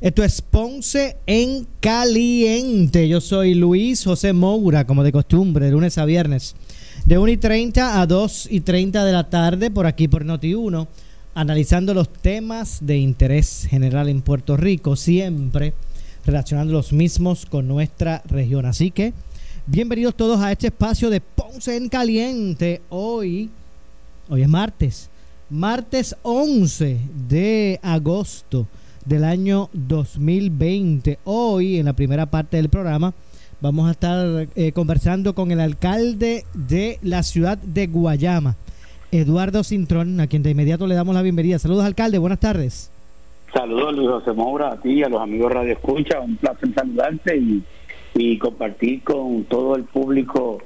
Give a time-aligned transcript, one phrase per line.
[0.00, 3.06] Esto es Ponce en Caliente.
[3.06, 6.56] Yo soy Luis José Moura, como de costumbre, de lunes a viernes,
[7.04, 10.88] de 1 y 30 a 2 y 30 de la tarde, por aquí por Noti1,
[11.34, 15.74] analizando los temas de interés general en Puerto Rico, siempre
[16.24, 18.64] relacionando los mismos con nuestra región.
[18.64, 19.12] Así que,
[19.66, 22.80] bienvenidos todos a este espacio de Ponce en Caliente.
[22.88, 23.50] Hoy,
[24.30, 25.10] hoy es martes
[25.50, 26.96] martes 11
[27.28, 28.68] de agosto
[29.04, 31.18] del año 2020.
[31.24, 33.12] Hoy, en la primera parte del programa,
[33.60, 38.56] vamos a estar eh, conversando con el alcalde de la ciudad de Guayama,
[39.12, 41.58] Eduardo Cintrón, a quien de inmediato le damos la bienvenida.
[41.58, 42.90] Saludos, alcalde, buenas tardes.
[43.52, 47.62] Saludos, Luis José Moura, a ti, a los amigos Radio Escucha, un placer saludarte y
[48.14, 50.58] y compartir con todo el público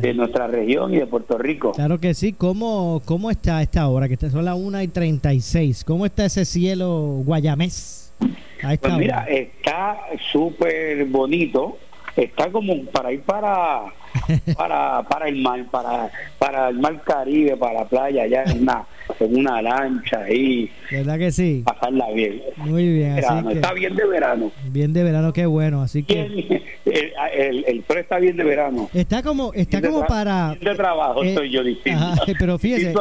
[0.00, 1.72] de nuestra región y de Puerto Rico.
[1.72, 2.32] Claro que sí.
[2.32, 4.08] ¿Cómo, cómo está esta hora?
[4.08, 5.84] Que son las 1 y 36.
[5.84, 8.12] ¿Cómo está ese cielo guayamés?
[8.60, 9.98] Pues mira, está
[10.30, 11.78] súper bonito.
[12.20, 13.84] Está como para ir para
[14.56, 18.84] para para el mar, para para el mar Caribe, para la playa, allá en una
[19.18, 20.70] en una lancha ahí.
[20.90, 21.62] ¿Verdad que sí?
[21.64, 22.42] Pasarla bien.
[22.56, 23.18] Muy bien.
[23.18, 24.52] está bien de verano.
[24.66, 25.82] Bien de verano, qué bueno.
[25.82, 26.20] Así que
[26.84, 28.90] el, el, sol está bien de verano.
[28.92, 32.06] Está como está como para de trabajo estoy eh, yo diciendo.
[32.38, 32.92] pero fíjese,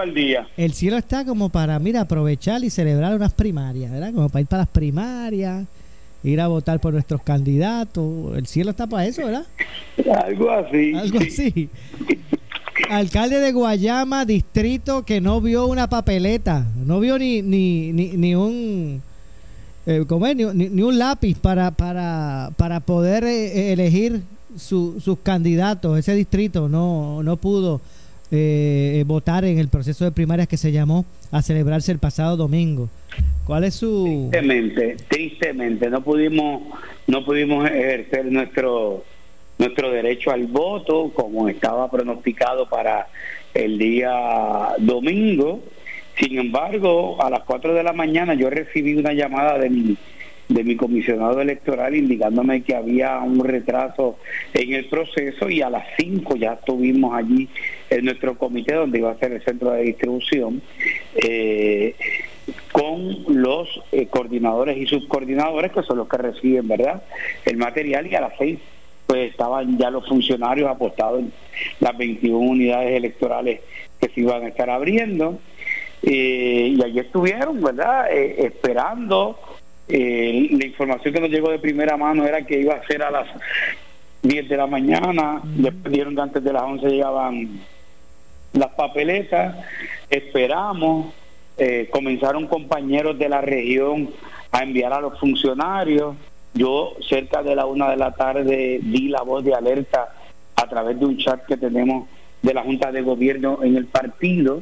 [0.58, 4.13] el cielo está como para mira aprovechar y celebrar unas primarias, ¿verdad?
[4.13, 5.66] Como para ir para las primarias
[6.24, 8.38] ir a votar por nuestros candidatos.
[8.38, 9.46] El cielo está para eso, ¿verdad?
[10.25, 10.94] Algo así.
[10.94, 11.69] Algo así.
[12.90, 19.02] Alcalde de Guayama, distrito que no vio una papeleta, no vio ni, ni, ni, un...
[19.85, 24.22] Eh, Ni, un lápiz para, para, para poder eh, elegir
[24.56, 25.97] sus candidatos.
[25.97, 27.81] Ese distrito no, no pudo
[28.31, 32.90] eh, votar en el proceso de primarias que se llamó a celebrarse el pasado domingo.
[33.45, 34.29] ¿Cuál es su...?
[34.31, 36.62] Tristemente, tristemente, no pudimos,
[37.07, 39.03] no pudimos ejercer nuestro,
[39.57, 43.07] nuestro derecho al voto como estaba pronosticado para
[43.53, 44.12] el día
[44.78, 45.61] domingo.
[46.17, 49.97] Sin embargo, a las 4 de la mañana yo recibí una llamada de mi
[50.49, 54.17] de mi comisionado electoral indicándome que había un retraso
[54.55, 57.47] en el proceso y a las 5 ya estuvimos allí
[57.91, 60.59] en nuestro comité donde iba a ser el centro de distribución
[61.15, 61.95] eh,
[62.71, 67.03] con los eh, coordinadores y subcoordinadores que son los que reciben verdad
[67.45, 68.57] el material y a las 6
[69.05, 71.31] pues estaban ya los funcionarios apostados en
[71.79, 73.61] las 21 unidades electorales
[74.01, 75.37] que se iban a estar abriendo
[76.01, 79.37] eh, y allí estuvieron verdad esperando
[79.89, 83.09] eh, la información que nos llegó de primera mano era que iba a ser a
[83.09, 83.27] las
[84.22, 87.59] 10 de la mañana, después dieron que antes de las 11 llegaban
[88.53, 89.55] las papeletas,
[90.09, 91.13] esperamos,
[91.57, 94.09] eh, comenzaron compañeros de la región
[94.51, 96.16] a enviar a los funcionarios,
[96.53, 100.13] yo cerca de la una de la tarde di la voz de alerta
[100.55, 102.07] a través de un chat que tenemos
[102.41, 104.61] de la Junta de Gobierno en el partido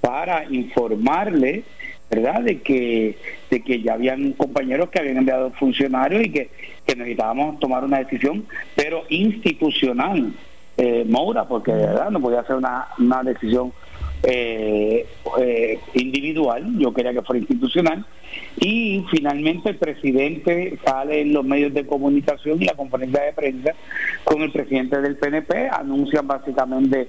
[0.00, 1.64] para informarle
[2.10, 2.42] ¿verdad?
[2.42, 3.16] De que,
[3.50, 6.50] de que ya habían compañeros que habían enviado funcionarios y que,
[6.86, 8.46] necesitábamos tomar una decisión,
[8.76, 10.32] pero institucional,
[10.76, 13.72] eh, Moura, porque verdad no podía hacer una, una decisión
[14.22, 15.06] eh,
[15.38, 18.04] eh, individual, yo quería que fuera institucional,
[18.60, 23.72] y finalmente el presidente sale en los medios de comunicación y la conferencia de prensa
[24.24, 27.08] con el presidente del PNP, anuncian básicamente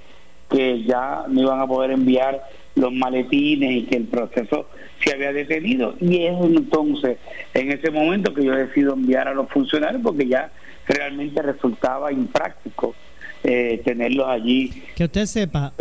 [0.50, 2.42] que ya no iban a poder enviar
[2.76, 4.68] los maletines y que el proceso
[5.06, 5.96] se había detenido.
[6.02, 7.18] Y es entonces,
[7.54, 10.52] en ese momento que yo decido enviar a los funcionarios porque ya
[10.88, 12.96] realmente resultaba impráctico
[13.44, 14.72] eh, tenerlos allí.
[14.96, 15.72] Que usted sepa,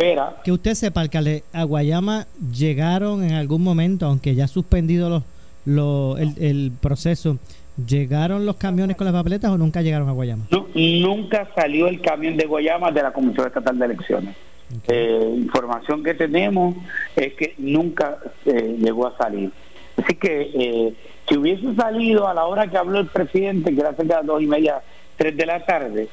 [0.43, 5.23] que usted sepa, alcalde, a Guayama llegaron en algún momento, aunque ya suspendido
[5.65, 7.37] los, el, proceso,
[7.75, 10.45] ¿Llegaron los camiones con las papeletas o nunca llegaron a Guayama?
[10.49, 14.35] No, nunca salió el camión de Guayama de la Comisión Estatal de Elecciones.
[14.87, 16.75] Eh, información que tenemos
[17.15, 19.51] es que nunca eh, llegó a salir.
[19.97, 20.93] Así que eh,
[21.27, 24.25] si hubiese salido a la hora que habló el presidente, que era cerca de las
[24.25, 24.81] dos y media,
[25.17, 26.09] tres de la tarde,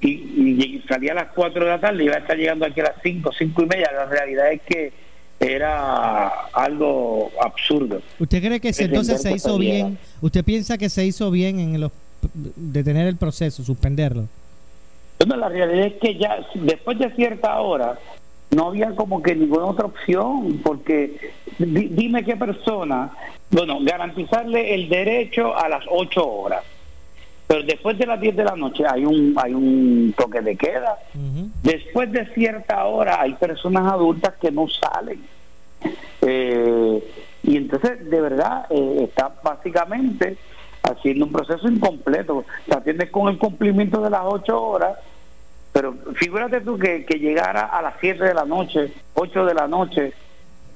[0.00, 2.84] y, y salía a las cuatro de la tarde, iba a estar llegando aquí a
[2.84, 3.90] las cinco, cinco y media.
[3.92, 4.92] La realidad es que
[5.40, 8.02] era algo absurdo.
[8.18, 9.98] ¿Usted cree que entonces se hizo bien?
[10.20, 11.92] ¿Usted piensa que se hizo bien en los
[12.56, 14.28] detener el proceso, suspenderlo?
[15.26, 17.98] Bueno, la realidad es que ya después de cierta hora
[18.50, 23.10] no había como que ninguna otra opción, porque dime qué persona,
[23.50, 26.64] bueno, garantizarle el derecho a las ocho horas
[27.46, 30.98] pero después de las 10 de la noche hay un hay un toque de queda.
[31.62, 35.22] Después de cierta hora hay personas adultas que no salen.
[36.22, 37.04] Eh,
[37.42, 40.38] y entonces, de verdad, eh, está básicamente
[40.82, 42.44] haciendo un proceso incompleto.
[42.66, 44.98] Se atiende con el cumplimiento de las 8 horas,
[45.74, 49.66] pero figúrate tú que, que llegara a las 7 de la noche, 8 de la
[49.66, 50.12] noche,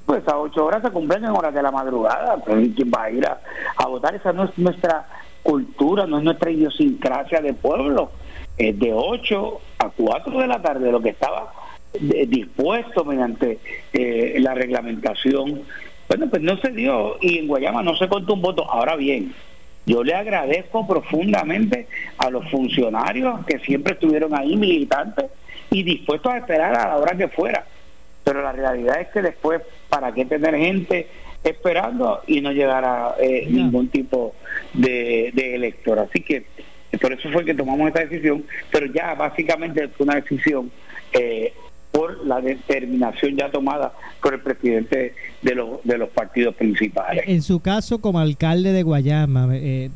[0.05, 2.35] pues a 8 horas se cumplen en horas de la madrugada.
[2.35, 4.13] Pues, ¿Quién va a ir a, votar?
[4.13, 5.07] Esa no es nuestra
[5.41, 8.11] cultura, no es nuestra idiosincrasia de pueblo.
[8.57, 11.53] de 8 a 4 de la tarde, lo que estaba
[11.93, 13.57] eh, dispuesto mediante
[13.93, 15.61] eh, la reglamentación,
[16.09, 18.69] bueno, pues no se dio y en Guayama no se contó un voto.
[18.69, 19.33] Ahora bien,
[19.89, 21.87] yo le agradezco profundamente
[22.19, 25.25] a los funcionarios que siempre estuvieron ahí, militantes,
[25.71, 27.65] y dispuestos a esperar a la hora que fuera.
[28.23, 31.07] Pero la realidad es que después, ¿para qué tener gente
[31.43, 34.35] esperando y no llegar a eh, ningún tipo
[34.73, 35.99] de, elector.
[35.99, 36.45] Así que
[37.01, 40.71] por eso fue que tomamos esta decisión, pero ya básicamente fue una decisión
[41.13, 41.53] eh,
[41.91, 47.23] por la determinación ya tomada por el presidente de los, de los partidos principales.
[47.27, 49.89] En su caso, como alcalde de Guayama, eh,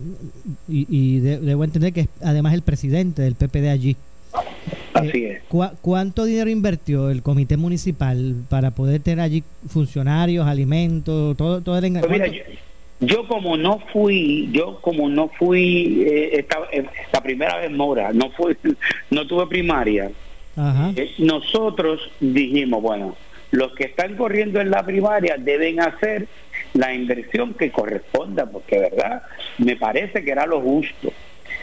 [0.67, 3.95] y, y debo entender que es además el presidente del PPD allí,
[4.93, 5.41] Así es.
[5.81, 11.99] ¿Cuánto dinero invirtió el comité municipal para poder tener allí funcionarios, alimentos, todo, todo el
[11.99, 12.31] pues
[12.99, 18.13] yo, como no fui, yo como no fui eh, esta, eh, la primera vez Mora,
[18.13, 18.55] no fui,
[19.09, 20.09] no tuve primaria.
[20.55, 23.15] Eh, nosotros dijimos, bueno,
[23.51, 26.27] los que están corriendo en la primaria deben hacer
[26.73, 29.23] la inversión que corresponda, porque verdad,
[29.59, 31.11] me parece que era lo justo.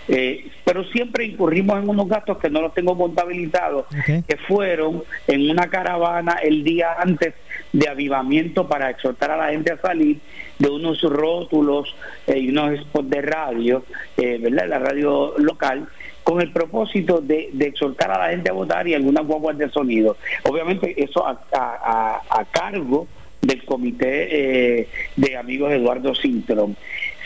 [0.08, 5.50] Eh, pero siempre incurrimos en unos gastos que no los tengo contabilizados, que fueron en
[5.50, 7.34] una caravana el día antes
[7.72, 10.18] de avivamiento para exhortar a la gente a salir,
[10.58, 11.94] de unos rótulos
[12.26, 13.84] eh, y unos spots de radio,
[14.16, 14.68] eh, ¿verdad?
[14.68, 15.88] La radio local
[16.24, 20.16] con el propósito de, exhortar a la gente a votar y algunas guaguas de sonido.
[20.44, 23.06] Obviamente eso a, cargo
[23.40, 24.86] del comité
[25.16, 26.76] de amigos Eduardo Sintron.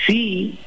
[0.07, 0.59] Sí,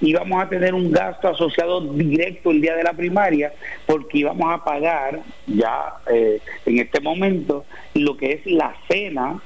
[0.00, 3.52] íbamos a tener un gasto asociado directo el día de la primaria
[3.86, 7.64] porque íbamos a pagar ya eh, en este momento
[7.94, 9.40] lo que es la cena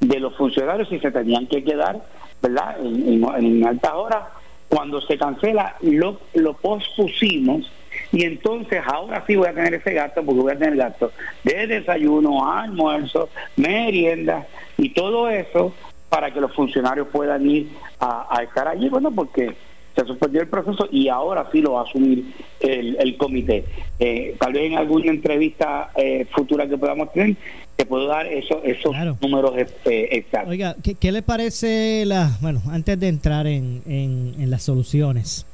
[0.00, 2.02] de los funcionarios y se tenían que quedar
[2.42, 4.22] verdad en, en, altas horas
[4.68, 7.70] cuando se cancela lo, lo pospusimos
[8.12, 11.12] y entonces ahora sí voy a tener ese gasto porque voy a tener gasto
[11.44, 14.46] de desayuno, almuerzo, merienda
[14.76, 15.74] y todo eso
[16.08, 17.68] para que los funcionarios puedan ir
[18.00, 19.54] a, estar allí, bueno, porque
[19.96, 22.24] se suspendió el proceso y ahora sí lo va a asumir
[22.60, 23.64] el, comité.
[23.98, 27.36] Eh, tal vez en alguna entrevista eh, futura que podamos tener,
[27.76, 30.50] te puedo dar eso, esos números eh, exactos.
[30.50, 35.46] Oiga, ¿qué, le parece, la, bueno, antes de entrar en, en, las soluciones?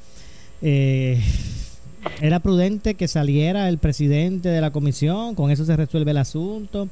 [2.21, 5.35] ¿Era prudente que saliera el presidente de la comisión?
[5.35, 6.89] ¿Con eso se resuelve el asunto?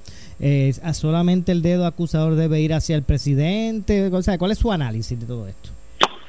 [0.94, 4.08] ¿Solamente el dedo acusador debe ir hacia el presidente?
[4.08, 5.70] O sea, ¿cuál es su análisis de todo esto?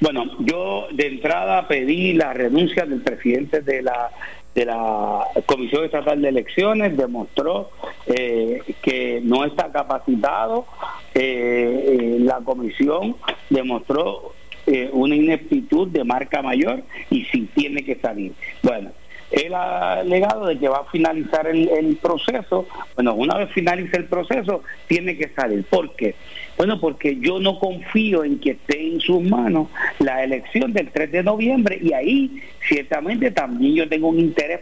[0.02, 4.10] Bueno, yo de entrada pedí la renuncia del presidente de la
[4.52, 7.70] de la Comisión Estatal de Elecciones, demostró
[8.06, 10.66] eh, que no está capacitado,
[11.14, 13.16] eh, eh, la comisión
[13.48, 14.34] demostró
[14.92, 18.32] una ineptitud de marca mayor y sí tiene que salir.
[18.62, 18.90] Bueno,
[19.32, 22.66] él ha alegado de que va a finalizar el, proceso.
[22.94, 25.64] Bueno, una vez finalice el proceso, tiene que salir.
[25.64, 26.14] ¿Por qué?
[26.56, 31.10] Bueno, porque yo no confío en que esté en sus manos la elección del 3
[31.10, 34.60] de noviembre y ahí ciertamente también yo tengo un interés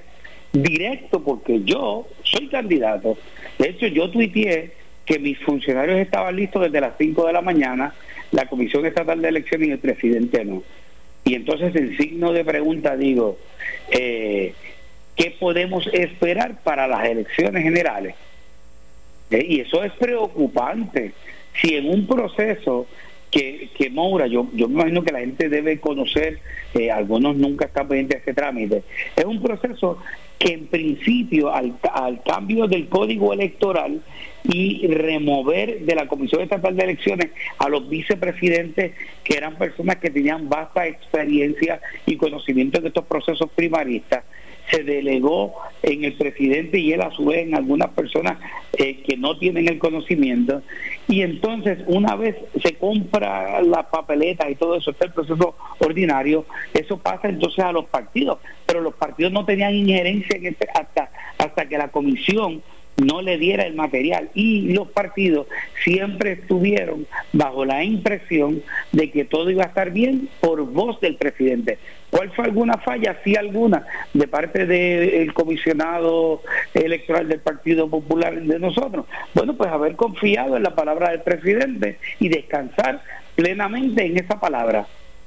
[0.53, 3.19] directo porque yo soy candidato.
[3.59, 4.73] De hecho, yo tuiteé
[5.05, 7.93] que mis funcionarios estaban listos desde las 5 de la mañana,
[8.31, 10.63] la Comisión Estatal de Elecciones y el presidente no.
[11.25, 13.39] Y entonces el signo de pregunta digo,
[13.91, 14.55] eh,
[15.17, 18.15] ¿qué podemos esperar para las elecciones generales?
[19.31, 21.13] Eh, y eso es preocupante.
[21.61, 22.87] Si en un proceso
[23.31, 26.41] que, que Moura, yo, yo me imagino que la gente debe conocer,
[26.75, 28.83] eh, algunos nunca están pendientes de ese trámite.
[29.17, 29.99] Es un proceso
[30.39, 34.01] que en principio al, al cambio del código electoral
[34.45, 40.09] y remover de la Comisión Estatal de Elecciones a los vicepresidentes que eran personas que
[40.09, 44.25] tenían vasta experiencia y conocimiento de estos procesos primaristas,
[44.71, 48.39] se delegó en el presidente y él a su vez en algunas personas
[48.75, 50.63] eh, que no tienen el conocimiento.
[51.09, 56.47] Y entonces una vez se compra las papeletas y todo eso, está el proceso ordinario,
[56.73, 61.11] eso pasa entonces a los partidos, pero los partidos no tenían injerencia en este, hasta,
[61.39, 62.63] hasta que la comisión
[63.01, 65.47] no le diera el material y los partidos
[65.83, 71.17] siempre estuvieron bajo la impresión de que todo iba a estar bien por voz del
[71.17, 71.79] presidente.
[72.11, 73.17] ¿Cuál fue alguna falla?
[73.25, 76.43] Sí, alguna, de parte del comisionado
[76.75, 79.07] electoral del Partido Popular de nosotros.
[79.35, 83.03] Bueno, pues haber confiado en la palabra del presidente y descansar
[83.37, 84.87] plenamente en esa palabra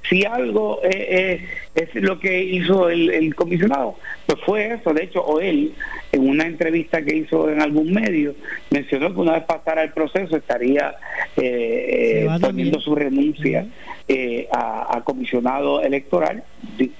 [0.09, 4.93] si algo eh, eh, es lo que hizo el, comisionado, pues fue eso.
[4.93, 5.73] De hecho, o él,
[6.13, 8.36] en una entrevista que hizo en algún medio,
[8.70, 10.96] mencionó que una vez pasara el proceso estaría
[11.36, 13.65] eh, poniendo su renuncia
[14.51, 16.43] a, comisionado electoral.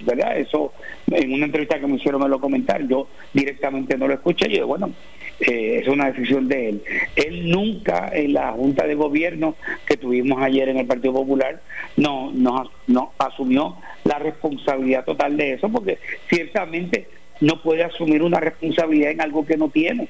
[0.02, 0.38] ¿verdad?
[0.38, 0.74] Eso
[1.12, 4.50] en una entrevista que me hicieron me lo comentar, yo directamente no lo escuché.
[4.50, 4.92] Yo, bueno,
[5.40, 6.84] eh, es una decisión de él.
[7.16, 9.56] Él nunca en la Junta de Gobierno
[9.86, 11.62] que tuvimos ayer en el Partido Popular
[11.98, 17.08] no, no, no asumió la responsabilidad total de eso, porque ciertamente
[17.44, 20.08] no puede asumir una responsabilidad en algo que no tiene.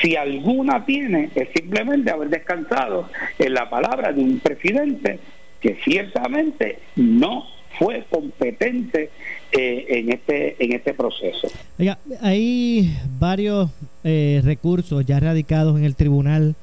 [0.00, 5.18] Si alguna tiene, es simplemente haber descansado en la palabra de un presidente
[5.60, 7.46] que ciertamente no
[7.78, 9.10] fue competente
[9.52, 11.48] eh, en este en este proceso.
[12.20, 13.70] hay varios
[14.04, 16.54] eh, recursos ya radicados en el tribunal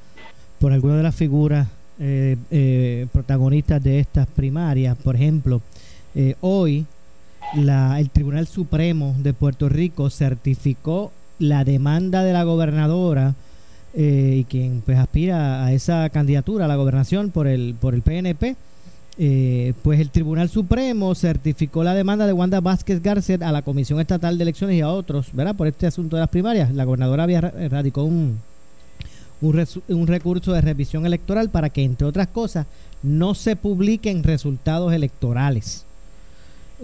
[0.60, 1.68] por algunas de las figuras
[2.00, 4.96] eh, protagonistas de estas primarias.
[4.96, 5.60] Por ejemplo,
[6.40, 6.86] hoy
[7.54, 13.34] la, el Tribunal Supremo de Puerto Rico certificó la demanda de la gobernadora
[13.96, 18.56] y quien pues aspira a esa candidatura a la gobernación por el por el PNP
[19.16, 24.00] eh, pues el Tribunal Supremo certificó la demanda de Wanda Vázquez Garcet a la Comisión
[24.00, 25.54] Estatal de Elecciones y a otros, ¿verdad?
[25.54, 26.74] Por este asunto de las primarias.
[26.74, 28.40] La gobernadora había radicó un,
[29.40, 32.66] un, recurso de revisión electoral para que, entre otras cosas,
[33.04, 35.86] no se publiquen resultados electorales.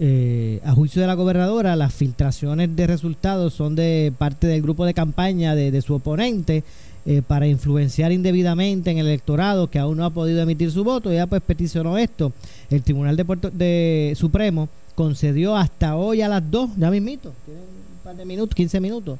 [0.03, 4.83] Eh, a juicio de la gobernadora, las filtraciones de resultados son de parte del grupo
[4.83, 6.63] de campaña de, su oponente
[7.05, 11.13] eh, para influenciar indebidamente en el electorado que aún no ha podido emitir su voto.
[11.13, 12.33] Ya pues peticionó esto.
[12.71, 17.63] El Tribunal de, Puerto, de Supremo concedió hasta hoy a las 2, ya mismito, tienen
[17.63, 19.19] un par de minutos, 15 minutos,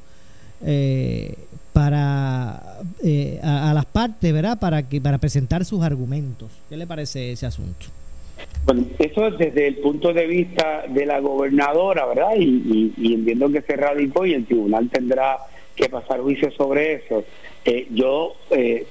[0.66, 1.36] eh,
[1.74, 4.58] para eh, a, las partes, ¿verdad?
[4.58, 6.50] Para que para presentar sus argumentos.
[6.70, 7.86] ¿Qué le parece ese asunto?
[8.65, 12.36] Bueno, eso desde el punto de vista de la gobernadora, ¿verdad?
[12.38, 15.39] Y, y entiendo que se radicó y el tribunal tendrá
[15.75, 17.24] que pasar juicio sobre eso.
[17.65, 18.86] Eh, yo, eh,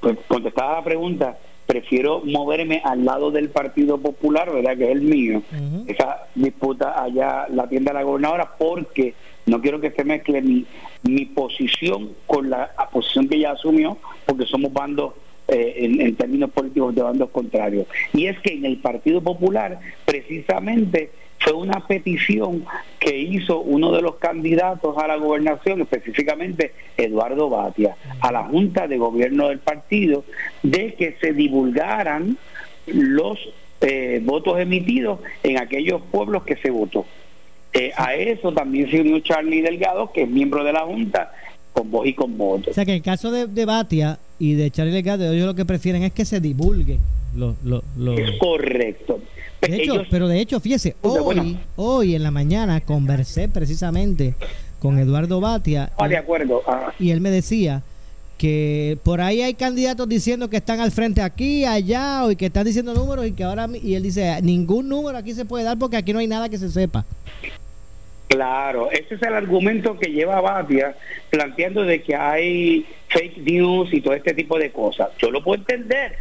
[0.00, 4.76] pues, contestaba la pregunta, prefiero moverme al lado del Partido Popular, ¿verdad?
[4.76, 5.42] Que es el mío.
[5.86, 9.14] Esa disputa allá la tienda de la gobernadora, porque
[9.46, 10.66] no quiero que se mezcle mi,
[11.02, 15.14] mi posición con la posición que ella asumió, porque somos bandos
[15.50, 17.88] eh, en, términos políticos de bandos contrarios.
[18.12, 22.64] Y es que en el Partido Popular, precisamente, fue una petición
[23.00, 28.86] que hizo uno de los candidatos a la gobernación, específicamente Eduardo Batia, a la Junta
[28.86, 30.24] de Gobierno del partido,
[30.62, 32.38] de que se divulgaran
[32.86, 33.38] los
[33.80, 37.06] eh, votos emitidos en aquellos pueblos que se votó.
[37.72, 41.32] Eh, a eso también se unió Charlie Delgado, que es miembro de la Junta,
[41.72, 42.70] con voz y con voto.
[42.70, 45.54] O sea que en el caso de, de Batia y de Charlie Delgado, ellos lo
[45.54, 46.98] que prefieren es que se divulguen
[47.34, 47.54] los...
[48.18, 49.20] Es correcto.
[49.60, 54.34] De hecho, pero de hecho, fíjese, hoy, hoy en la mañana conversé precisamente
[54.80, 55.92] con Eduardo Batia.
[55.98, 56.62] Ah, de acuerdo.
[56.66, 56.92] Ah.
[56.98, 57.82] Y él me decía
[58.38, 62.64] que por ahí hay candidatos diciendo que están al frente aquí, allá, y que están
[62.64, 65.98] diciendo números y que ahora, y él dice, ningún número aquí se puede dar porque
[65.98, 67.04] aquí no hay nada que se sepa.
[68.30, 70.94] Claro, ese es el argumento que lleva Batia
[71.30, 75.08] planteando de que hay fake news y todo este tipo de cosas.
[75.18, 76.16] Yo lo puedo entender.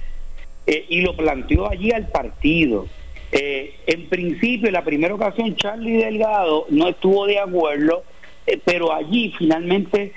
[0.65, 2.87] Eh, y lo planteó allí al partido.
[3.31, 8.03] Eh, en principio, en la primera ocasión, Charlie Delgado no estuvo de acuerdo,
[8.47, 10.11] eh, pero allí finalmente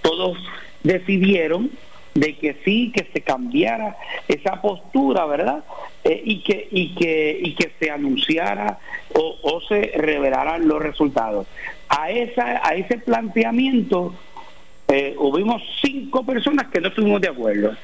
[0.00, 0.38] todos
[0.84, 1.72] decidieron
[2.14, 3.96] de que sí, que se cambiara
[4.28, 5.64] esa postura, ¿verdad?
[6.04, 8.78] y que y que y que se anunciara
[9.14, 11.46] o, o, se revelaran los resultados.
[11.88, 14.14] A esa a ese planteamiento
[15.18, 17.74] hubimos cinco personas que no estuvimos de acuerdo.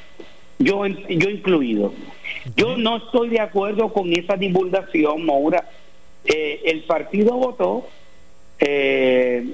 [0.58, 1.92] yo, yo incluido.
[2.56, 5.68] Yo no estoy de acuerdo con esa divulgación, Moura.
[6.24, 7.88] Eh, el partido votó,
[8.58, 9.46] eh,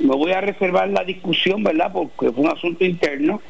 [0.00, 1.92] me voy a reservar la discusión, ¿verdad?
[1.92, 3.40] Porque fue un asunto interno,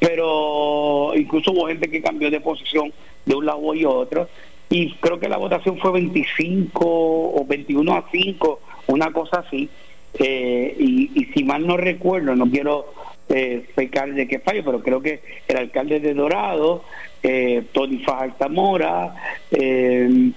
[0.00, 2.92] pero incluso hubo gente que cambió de posición
[3.24, 4.28] de un lado y otro,
[4.70, 9.68] y creo que la votación fue 25 o 21 a 5, una cosa así.
[10.16, 12.86] Eh, y, si mal no recuerdo, no quiero
[13.28, 16.84] eh, pecar de que fallo, pero creo que el alcalde de Dorado,
[17.22, 19.14] eh, Tony Fajardo Mora,
[19.50, 20.32] eh,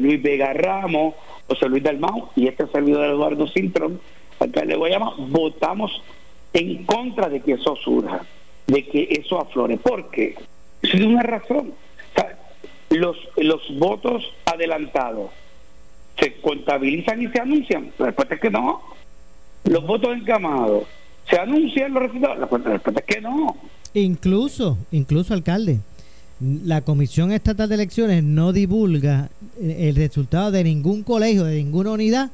[0.00, 1.14] Luis Vega Ramos,
[1.48, 4.00] José Luis Dalmau y este servidor Eduardo Sintron,
[4.40, 6.02] alcalde de Guayama, votamos
[6.52, 8.24] en contra de que eso surja,
[8.66, 9.76] de que eso aflore.
[9.76, 10.36] ¿Por qué?
[10.82, 11.72] Es una razón.
[12.90, 15.30] los, los votos adelantados
[16.18, 17.90] se contabilizan y se anuncian.
[17.98, 18.80] La respuesta es que no.
[19.64, 20.84] Los votos encamados
[21.28, 22.38] se anuncian los resultados.
[22.38, 23.56] La respuesta es que no.
[23.94, 25.80] Incluso, incluso alcalde,
[26.40, 29.30] la Comisión Estatal de Elecciones no divulga
[29.60, 32.30] eh, el resultado de ningún colegio, de ninguna unidad,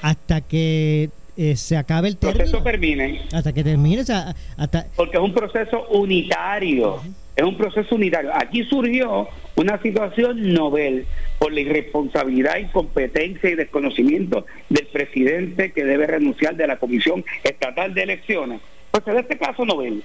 [0.00, 1.10] hasta que
[1.40, 3.22] eh, se acabe el proceso termine.
[3.32, 4.02] Hasta que termine.
[4.02, 4.86] hasta...
[4.94, 7.00] Porque es un proceso unitario.
[7.34, 8.30] Es un proceso unitario.
[8.34, 11.06] Aquí surgió una situación novel
[11.38, 17.94] por la irresponsabilidad, incompetencia y desconocimiento del presidente que debe renunciar de la Comisión Estatal
[17.94, 18.60] de Elecciones.
[18.90, 20.02] Pues en este caso novel.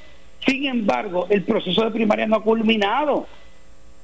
[0.47, 3.27] Sin embargo, el proceso de primaria no ha culminado.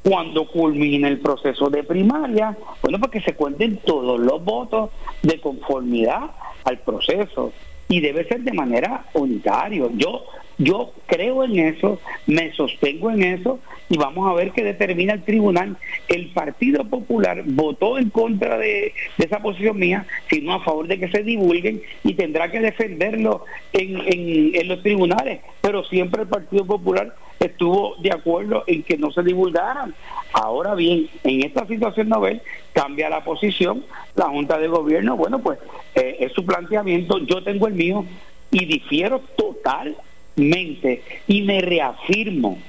[0.04, 4.90] Cuando culmine el proceso de primaria, bueno, porque se cuenten todos los votos
[5.22, 6.32] de conformidad
[6.64, 7.54] al proceso
[7.88, 9.88] y debe ser de manera unitaria.
[9.96, 10.24] Yo
[10.64, 15.24] yo creo en eso, me sostengo en eso y vamos a ver qué determina el
[15.24, 15.76] tribunal.
[16.08, 21.10] El Partido Popular votó en contra de, esa posición mía, sino a favor de que
[21.10, 25.42] se divulguen y tendrá que defenderlo en, en los tribunales.
[25.62, 29.94] Pero siempre el Partido Popular estuvo de acuerdo en que no se divulgaran.
[30.32, 32.42] Ahora bien, en esta situación novel
[32.74, 33.84] cambia la posición,
[34.16, 35.60] la Junta de Gobierno, bueno, pues
[35.96, 38.06] eh, es su planteamiento, yo tengo el mío
[38.52, 42.60] y difiero totalmente y me reafirmo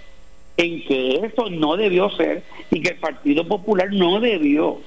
[0.56, 4.78] en que eso no debió ser y que el Partido Popular no debió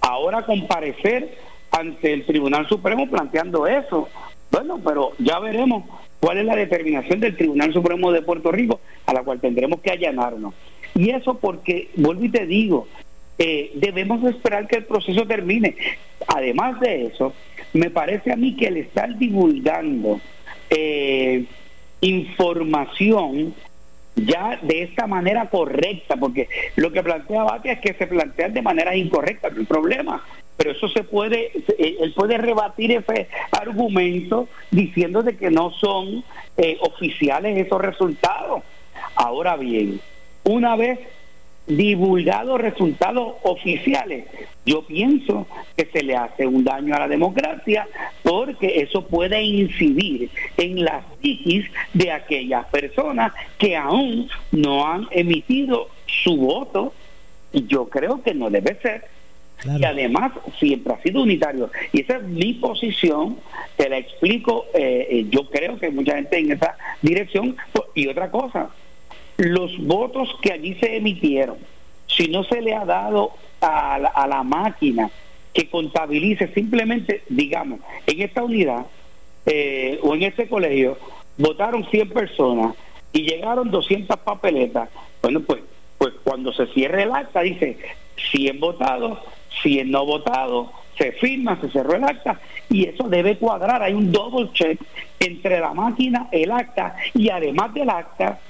[0.00, 1.38] ahora comparecer
[1.70, 4.08] ante el Tribunal Supremo planteando eso.
[4.50, 5.84] Bueno, pero ya veremos
[6.24, 9.90] cuál es la determinación del Tribunal Supremo de Puerto Rico a la cual tendremos que
[9.90, 10.54] allanarnos.
[10.94, 12.88] Y eso porque, vuelvo y te digo,
[13.36, 15.76] eh, debemos esperar que el proceso termine.
[16.26, 17.34] Además de eso,
[17.74, 20.18] me parece a mí que el estar divulgando
[20.70, 21.44] eh,
[22.00, 23.52] información
[24.16, 28.62] ya de esta manera correcta, porque lo que plantea Batia es que se plantean de
[28.62, 30.22] manera incorrecta, el problema
[30.56, 36.24] pero eso se puede, eh, él puede rebatir ese argumento diciendo de que no son
[36.56, 38.62] eh, oficiales esos resultados.
[39.16, 40.00] Ahora bien,
[40.44, 41.00] una vez
[41.66, 44.26] divulgados resultados oficiales,
[44.66, 45.46] yo pienso
[45.76, 47.88] que se le hace un daño a la democracia
[48.22, 55.88] porque eso puede incidir en la psiquis de aquellas personas que aún no han emitido
[56.06, 56.92] su voto
[57.52, 59.14] y yo creo que no debe ser
[59.64, 61.70] y además siempre ha sido unitario.
[61.92, 63.38] Y esa es mi posición,
[63.76, 67.56] te la explico, eh, eh, yo creo que mucha gente en esa dirección.
[67.94, 68.70] Y otra cosa,
[69.36, 71.56] los votos que allí se emitieron,
[72.06, 75.10] si no se le ha dado a la, a la máquina
[75.52, 78.86] que contabilice simplemente, digamos, en esta unidad
[79.46, 80.98] eh, o en este colegio,
[81.38, 82.74] votaron 100 personas
[83.12, 84.88] y llegaron 200 papeletas,
[85.22, 85.62] bueno, pues,
[85.98, 87.78] pues cuando se cierre el acta dice
[88.32, 89.18] 100 votados,
[89.62, 93.82] si es no votado, se firma, se cerró el acta y eso debe cuadrar.
[93.82, 94.80] Hay un double check
[95.20, 98.40] entre la máquina, el acta y además del acta,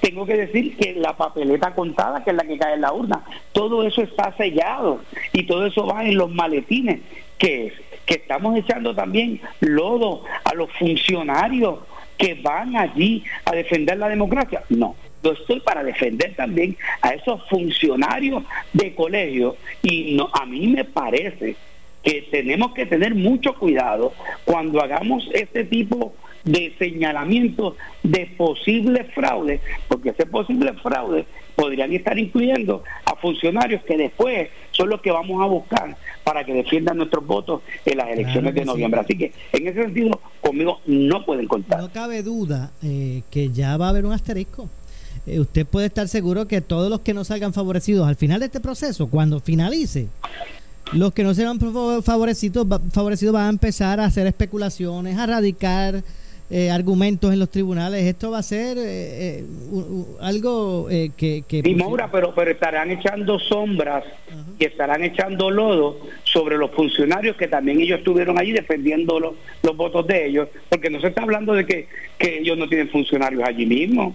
[0.00, 3.22] tengo que decir que la papeleta contada, que es la que cae en la urna,
[3.52, 5.00] todo eso está sellado
[5.32, 7.00] y todo eso va en los maletines,
[7.38, 7.72] que es
[8.06, 11.78] que estamos echando también lodo a los funcionarios
[12.18, 14.62] que van allí a defender la democracia.
[14.68, 20.66] No, yo estoy para defender también a esos funcionarios de colegio y no, a mí
[20.66, 21.56] me parece
[22.02, 24.12] que tenemos que tener mucho cuidado
[24.44, 26.33] cuando hagamos este tipo de
[26.78, 31.24] señalamiento de posibles fraudes, porque ese posible fraude
[31.56, 36.52] podrían estar incluyendo a funcionarios que después son los que vamos a buscar para que
[36.52, 39.00] defiendan nuestros votos en las elecciones de noviembre.
[39.00, 41.80] Así que en ese sentido, conmigo no pueden contar.
[41.80, 44.68] No cabe duda eh, que ya va a haber un asterisco
[45.26, 48.46] eh, usted puede estar seguro que todos los que no salgan favorecidos al final de
[48.46, 50.08] este proceso, cuando finalice,
[50.92, 51.58] los que no serán
[52.02, 56.04] favorecidos, favorecidos van a empezar a hacer especulaciones, a radicar
[56.50, 58.04] eh, argumentos en los tribunales.
[58.04, 59.44] Esto va a ser eh, eh,
[60.20, 61.42] algo que...
[61.48, 64.04] que y Maura, pero, pero estarán echando sombras
[64.58, 69.74] y estarán echando lodo sobre los funcionarios que también ellos estuvieron allí defendiendo los, los
[69.74, 73.42] votos de ellos, porque no se está hablando de que, que ellos no tienen funcionarios
[73.42, 74.14] allí mismo.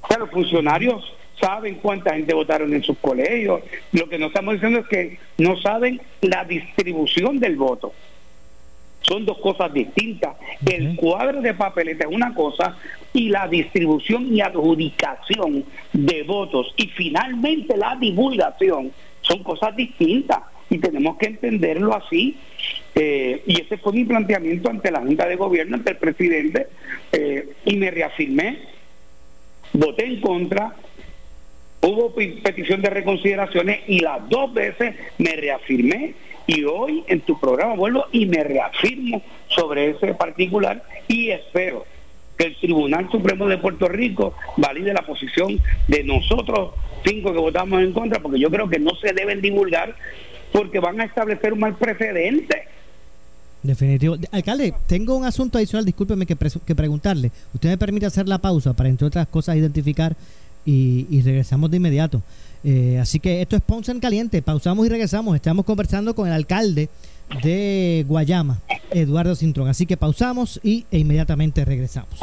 [0.00, 3.60] O sea, los funcionarios saben cuánta gente votaron en sus colegios.
[3.92, 7.92] Lo que no estamos diciendo es que no saben la distribución del voto
[9.10, 10.36] son dos cosas distintas.
[10.64, 12.76] El cuadro de papeleta es una cosa
[13.12, 18.92] y la distribución y adjudicación de votos y finalmente la divulgación
[19.22, 20.38] son cosas distintas
[20.70, 22.36] y tenemos que entenderlo así.
[22.94, 26.68] Eh, y ese fue mi planteamiento ante la Junta de Gobierno, ante el presidente,
[27.10, 28.58] eh, y me reafirmé,
[29.72, 30.76] voté en contra,
[31.82, 36.14] hubo petición de reconsideraciones y las dos veces me reafirmé
[36.46, 41.86] y hoy en tu programa vuelvo y me reafirmo sobre ese particular y espero
[42.36, 46.72] que el Tribunal Supremo de Puerto Rico valide la posición de nosotros
[47.04, 49.94] cinco que votamos en contra, porque yo creo que no se deben divulgar
[50.52, 52.64] porque van a establecer un mal precedente.
[53.62, 54.16] Definitivo.
[54.32, 57.30] Alcalde, tengo un asunto adicional, discúlpeme que, que preguntarle.
[57.52, 60.16] ¿Usted me permite hacer la pausa para, entre otras cosas, identificar
[60.64, 62.22] y, regresamos de inmediato?
[62.62, 64.42] Eh, así que esto es Ponce en Caliente.
[64.42, 65.34] Pausamos y regresamos.
[65.34, 66.88] Estamos conversando con el alcalde
[67.42, 69.68] de Guayama, Eduardo Cintrón.
[69.68, 72.14] Así que pausamos y, e inmediatamente regresamos.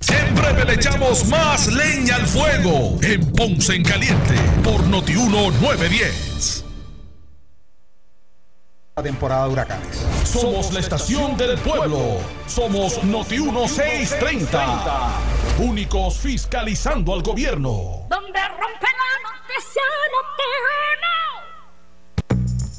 [0.00, 6.65] Siempre le echamos más leña al fuego en Ponce en Caliente por Notiuno 910 la
[9.02, 10.06] temporada de huracanes.
[10.24, 12.16] Somos la estación del pueblo.
[12.46, 15.10] Somos Noti 1630.
[15.58, 18.06] Únicos fiscalizando al gobierno.
[18.08, 19.82] Donde rompe la noticia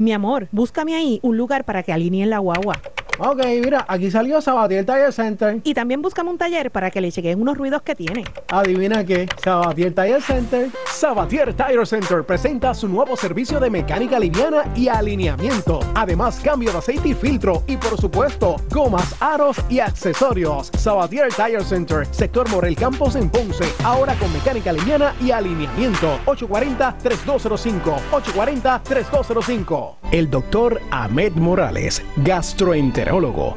[0.00, 2.80] Mi amor, búscame ahí un lugar para que alineen la guagua.
[3.20, 5.60] Ok, mira, aquí salió Sabatier Tire Center.
[5.64, 8.22] Y también búscame un taller para que le chequen unos ruidos que tiene.
[8.48, 10.68] Adivina qué, Sabatier Tire Center.
[10.86, 15.80] Sabatier Tire Center presenta su nuevo servicio de mecánica liviana y alineamiento.
[15.96, 17.64] Además, cambio de aceite y filtro.
[17.66, 20.70] Y por supuesto, gomas, aros y accesorios.
[20.76, 23.64] Sabatier Tire Center, sector Morel Campos en Ponce.
[23.82, 26.20] Ahora con mecánica liviana y alineamiento.
[26.26, 27.98] 840-3205.
[28.12, 29.96] 840-3205.
[30.12, 33.07] El doctor Ahmed Morales, gastroenterólogo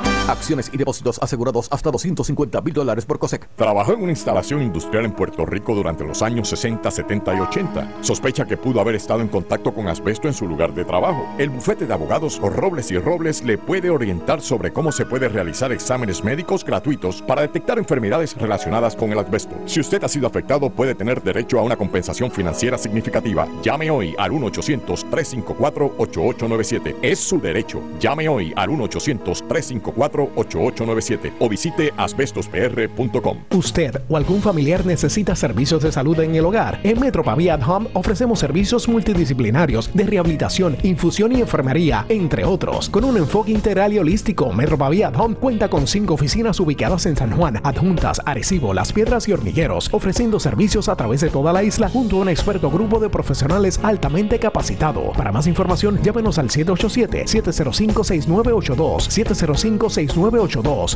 [0.27, 3.49] Acciones y depósitos asegurados hasta 250 mil dólares por COSEC.
[3.55, 7.97] Trabajó en una instalación industrial en Puerto Rico durante los años 60, 70 y 80.
[8.01, 11.25] Sospecha que pudo haber estado en contacto con asbesto en su lugar de trabajo.
[11.37, 15.71] El bufete de abogados Robles y Robles le puede orientar sobre cómo se puede realizar
[15.71, 19.55] exámenes médicos gratuitos para detectar enfermedades relacionadas con el asbesto.
[19.65, 23.47] Si usted ha sido afectado, puede tener derecho a una compensación financiera significativa.
[23.63, 26.95] Llame hoy al 1-800-354-8897.
[27.01, 27.81] Es su derecho.
[27.99, 30.20] Llame hoy al 1-800-354-8897.
[30.35, 33.37] 8897 o visite asbestospr.com.
[33.51, 36.79] Usted o algún familiar necesita servicios de salud en el hogar.
[36.83, 42.89] En Metro at Home ofrecemos servicios multidisciplinarios de rehabilitación, infusión y enfermería, entre otros.
[42.89, 47.15] Con un enfoque integral y holístico, Metro at Home cuenta con cinco oficinas ubicadas en
[47.15, 51.63] San Juan, Adjuntas, Arecibo, Las Piedras y Hormigueros, ofreciendo servicios a través de toda la
[51.63, 55.11] isla junto a un experto grupo de profesionales altamente capacitado.
[55.13, 60.00] Para más información, llámenos al 787 705 6982 705 6982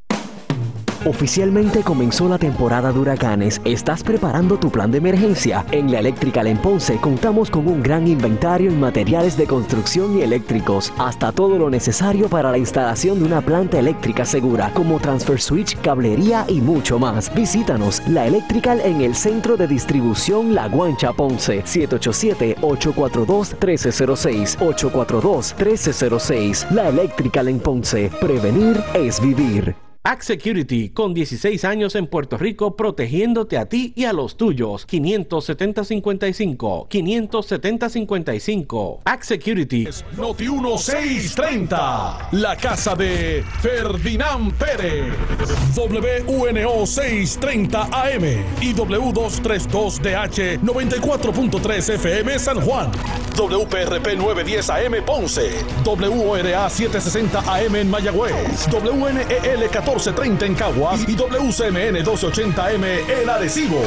[1.06, 3.60] Oficialmente comenzó la temporada de huracanes.
[3.64, 5.64] ¿Estás preparando tu plan de emergencia?
[5.70, 10.22] En la Eléctrica en Ponce contamos con un gran inventario en materiales de construcción y
[10.22, 15.40] eléctricos, hasta todo lo necesario para la instalación de una planta eléctrica segura, como transfer
[15.40, 17.32] switch, cablería y mucho más.
[17.36, 26.68] Visítanos, la Electrical en el centro de distribución La Guancha Ponce, 787-842-1306, 842-1306.
[26.72, 28.10] La Electrical en Ponce.
[28.20, 29.85] Prevenir es vivir.
[30.08, 34.86] Act Security, con 16 años en Puerto Rico, protegiéndote a ti y a los tuyos.
[34.86, 36.86] 570-55.
[36.88, 39.00] 570-55.
[39.04, 39.88] Act Security.
[40.16, 42.28] Noti 1630.
[42.30, 45.12] La casa de Ferdinand Pérez.
[45.74, 48.22] WUNO 630 AM
[48.60, 52.92] y W232DH 94.3 FM San Juan.
[53.36, 55.50] WPRP 910 AM Ponce.
[55.84, 58.68] WORA 760 AM en Mayagüez.
[58.70, 63.80] WNEL 14 1430 en Caguas y WCMN 1280M en Arecibo.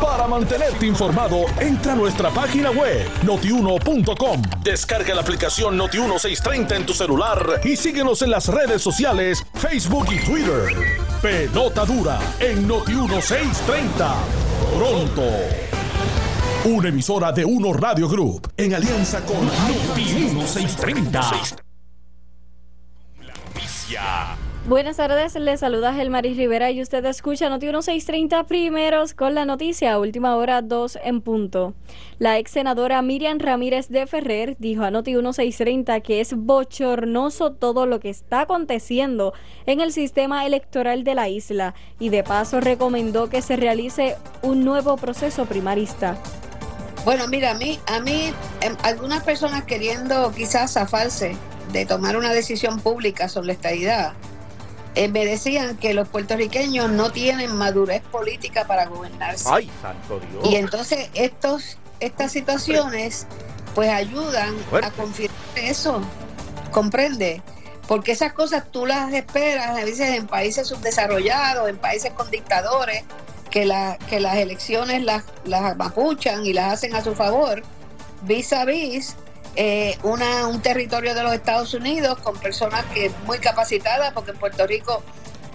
[0.00, 4.40] Para mantenerte informado, entra a nuestra página web notiuno.com.
[4.62, 10.18] Descarga la aplicación Noti1630 en tu celular y síguenos en las redes sociales, Facebook y
[10.24, 10.74] Twitter.
[11.20, 14.14] Pelota dura en Noti1630.
[14.76, 15.22] Pronto.
[16.64, 21.65] Una emisora de Uno Radio Group en alianza con Noti1630.
[24.68, 29.96] Buenas tardes, les saluda Gelmaris Rivera y usted escucha Noti 1630 primeros con la noticia,
[30.00, 31.74] última hora 2 en punto.
[32.18, 37.86] La ex senadora Miriam Ramírez de Ferrer dijo a Noti 1630 que es bochornoso todo
[37.86, 39.34] lo que está aconteciendo
[39.66, 44.64] en el sistema electoral de la isla y de paso recomendó que se realice un
[44.64, 46.18] nuevo proceso primarista.
[47.04, 51.36] Bueno, mira, a mí, a mí em, algunas personas queriendo quizás zafarse
[51.70, 54.14] de tomar una decisión pública sobre la estadidad
[54.96, 59.46] eh, me decían que los puertorriqueños no tienen madurez política para gobernarse.
[59.52, 60.50] Ay, santo Dios.
[60.50, 63.26] Y entonces estos, estas situaciones
[63.74, 66.00] pues ayudan a confirmar eso.
[66.70, 67.42] ¿Comprende?
[67.86, 73.04] Porque esas cosas tú las esperas a veces en países subdesarrollados, en países con dictadores,
[73.50, 77.62] que, la, que las elecciones las, las mapuchan y las hacen a su favor,
[78.22, 79.14] vis a vis
[79.56, 84.36] eh, una, un territorio de los Estados Unidos con personas que muy capacitadas, porque en
[84.36, 85.02] Puerto Rico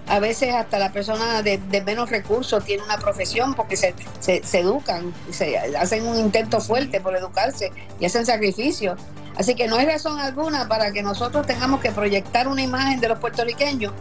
[0.08, 5.14] a veces hasta la persona de, menos recursos tiene una profesión porque se, se, educan,
[5.32, 9.00] se hacen un intento fuerte por educarse y hacen sacrificios.
[9.38, 13.08] Así que no hay razón alguna para que nosotros tengamos que proyectar una imagen de
[13.08, 13.94] los puertorriqueños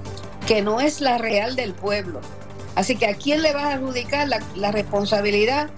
[0.46, 2.20] que no es la real del pueblo.
[2.74, 5.68] Así que a quién le va a adjudicar la responsabilidad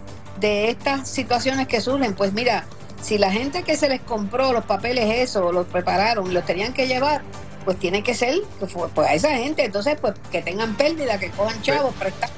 [0.41, 2.15] de estas situaciones que surgen.
[2.15, 2.65] Pues mira,
[3.03, 6.73] si la gente que se les compró los papeles eso, los prepararon y los tenían
[6.73, 7.23] que llevar,
[7.65, 11.31] pues tiene que ser pues, pues a esa gente, entonces pues que tengan pérdida, que
[11.31, 12.31] cojan chavos, prestar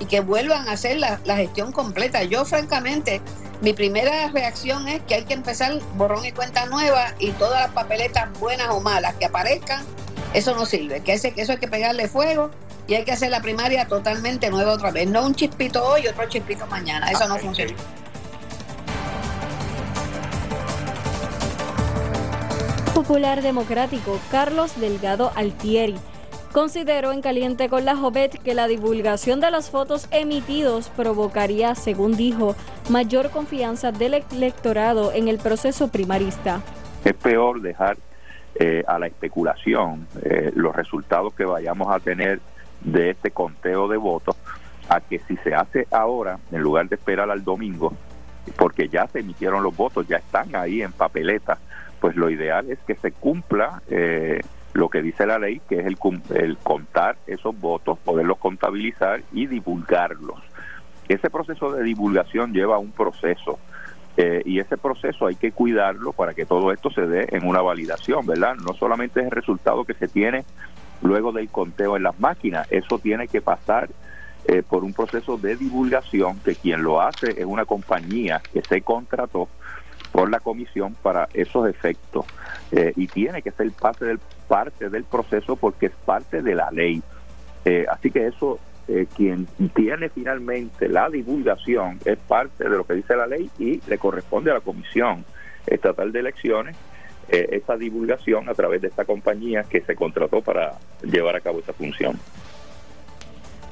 [0.00, 2.24] y que vuelvan a hacer la, gestión completa.
[2.24, 3.20] Yo francamente,
[3.60, 7.70] mi primera reacción es que hay que empezar borrón y cuenta nueva y todas las
[7.70, 9.84] papeletas buenas o malas que aparezcan,
[10.34, 12.50] eso no sirve, que, ese, que eso hay que pegarle fuego
[12.88, 16.08] y hay que hacer la primaria totalmente nueva otra vez, no un chispito hoy y
[16.08, 17.74] otro chispito mañana, eso no funciona.
[23.00, 25.96] Popular Democrático Carlos Delgado Altieri
[26.52, 32.14] consideró en caliente con la Jovet que la divulgación de las fotos emitidos provocaría, según
[32.14, 32.56] dijo,
[32.90, 36.60] mayor confianza del electorado en el proceso primarista.
[37.02, 37.96] Es peor dejar
[38.56, 42.38] eh, a la especulación eh, los resultados que vayamos a tener
[42.82, 44.36] de este conteo de votos
[44.90, 47.94] a que si se hace ahora, en lugar de esperar al domingo,
[48.56, 51.56] porque ya se emitieron los votos, ya están ahí en papeleta,
[52.00, 54.40] pues lo ideal es que se cumpla eh,
[54.72, 55.98] lo que dice la ley, que es el,
[56.34, 60.40] el contar esos votos, poderlos contabilizar y divulgarlos.
[61.08, 63.58] Ese proceso de divulgación lleva un proceso
[64.16, 67.60] eh, y ese proceso hay que cuidarlo para que todo esto se dé en una
[67.60, 68.54] validación, ¿verdad?
[68.56, 70.44] No solamente es el resultado que se tiene
[71.02, 73.88] luego del conteo en las máquinas, eso tiene que pasar
[74.46, 78.82] eh, por un proceso de divulgación que quien lo hace es una compañía que se
[78.82, 79.48] contrató
[80.12, 82.26] por la comisión para esos efectos
[82.72, 86.70] eh, y tiene que ser parte del parte del proceso porque es parte de la
[86.72, 87.00] ley.
[87.64, 92.94] Eh, así que eso, eh, quien tiene finalmente la divulgación es parte de lo que
[92.94, 95.24] dice la ley y le corresponde a la Comisión
[95.66, 96.76] Estatal de Elecciones
[97.28, 100.72] esa divulgación a través de esta compañía que se contrató para
[101.04, 102.18] llevar a cabo esa función.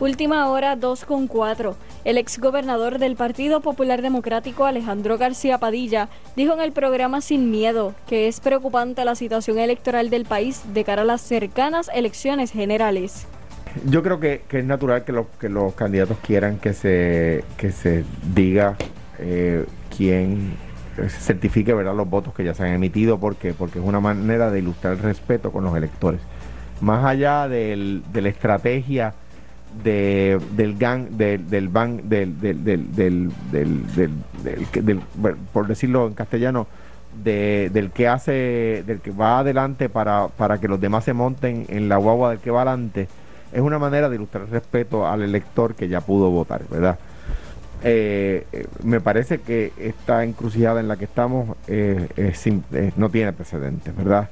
[0.00, 1.74] Última hora 2 con 4.
[2.04, 7.94] El exgobernador del Partido Popular Democrático, Alejandro García Padilla, dijo en el programa Sin Miedo
[8.06, 13.26] que es preocupante la situación electoral del país de cara a las cercanas elecciones generales.
[13.86, 18.76] Yo creo que, es natural que, los candidatos quieran que se, que se diga
[19.18, 20.56] eh, quién
[21.08, 21.96] certifique ¿verdad?
[21.96, 23.18] los votos que ya se han emitido.
[23.18, 26.20] ¿Por Porque es una manera de ilustrar el respeto con los electores.
[26.80, 29.14] Más allá del, de la estrategia
[29.84, 33.32] de, del gang, del, del, del, del, del,
[34.84, 35.00] del,
[35.52, 36.66] por decirlo en castellano,
[37.22, 41.66] de, del que hace, del que va adelante para, para que los demás se monten
[41.68, 43.08] en la guagua del que va adelante,
[43.52, 46.98] es una manera de ilustrar respeto al elector que ya pudo votar, ¿verdad?
[47.82, 48.44] Eh,
[48.82, 52.32] me parece que esta encrucijada en la que estamos eh,
[52.96, 54.28] no tiene precedentes, ¿verdad?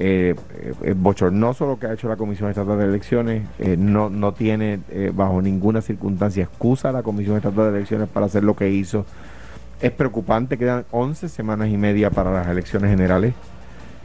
[0.00, 0.36] Eh,
[0.84, 3.42] es bochornoso lo que ha hecho la Comisión Estatal de Elecciones,
[3.78, 4.78] no, no tiene
[5.12, 9.04] bajo ninguna circunstancia excusa la Comisión Estatal de Elecciones para hacer lo que hizo.
[9.80, 13.34] Es preocupante, quedan 11 semanas y media para las elecciones generales,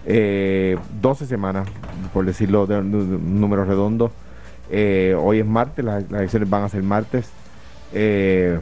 [0.06, 1.68] 12 semanas,
[2.12, 4.12] por decirlo de, un número redondo.
[4.72, 7.30] hoy es martes, las elecciones van a ser martes.
[7.94, 8.60] Eh,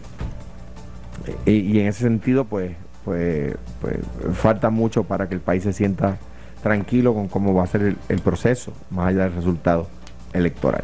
[1.45, 2.73] y, en ese sentido, pues,
[3.05, 3.97] pues, pues,
[4.33, 6.17] falta mucho para que el país se sienta
[6.61, 9.87] tranquilo con cómo va a ser el, proceso, más allá del resultado
[10.33, 10.83] electoral.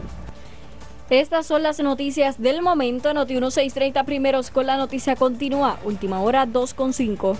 [1.09, 3.13] Estas son las noticias del momento.
[3.13, 5.79] Noti 1630 primeros con la noticia continua.
[5.85, 7.37] Última hora 2.5.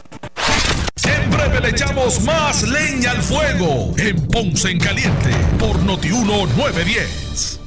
[0.95, 7.66] Siempre le echamos más leña al fuego en Ponce en Caliente por Noti 1910.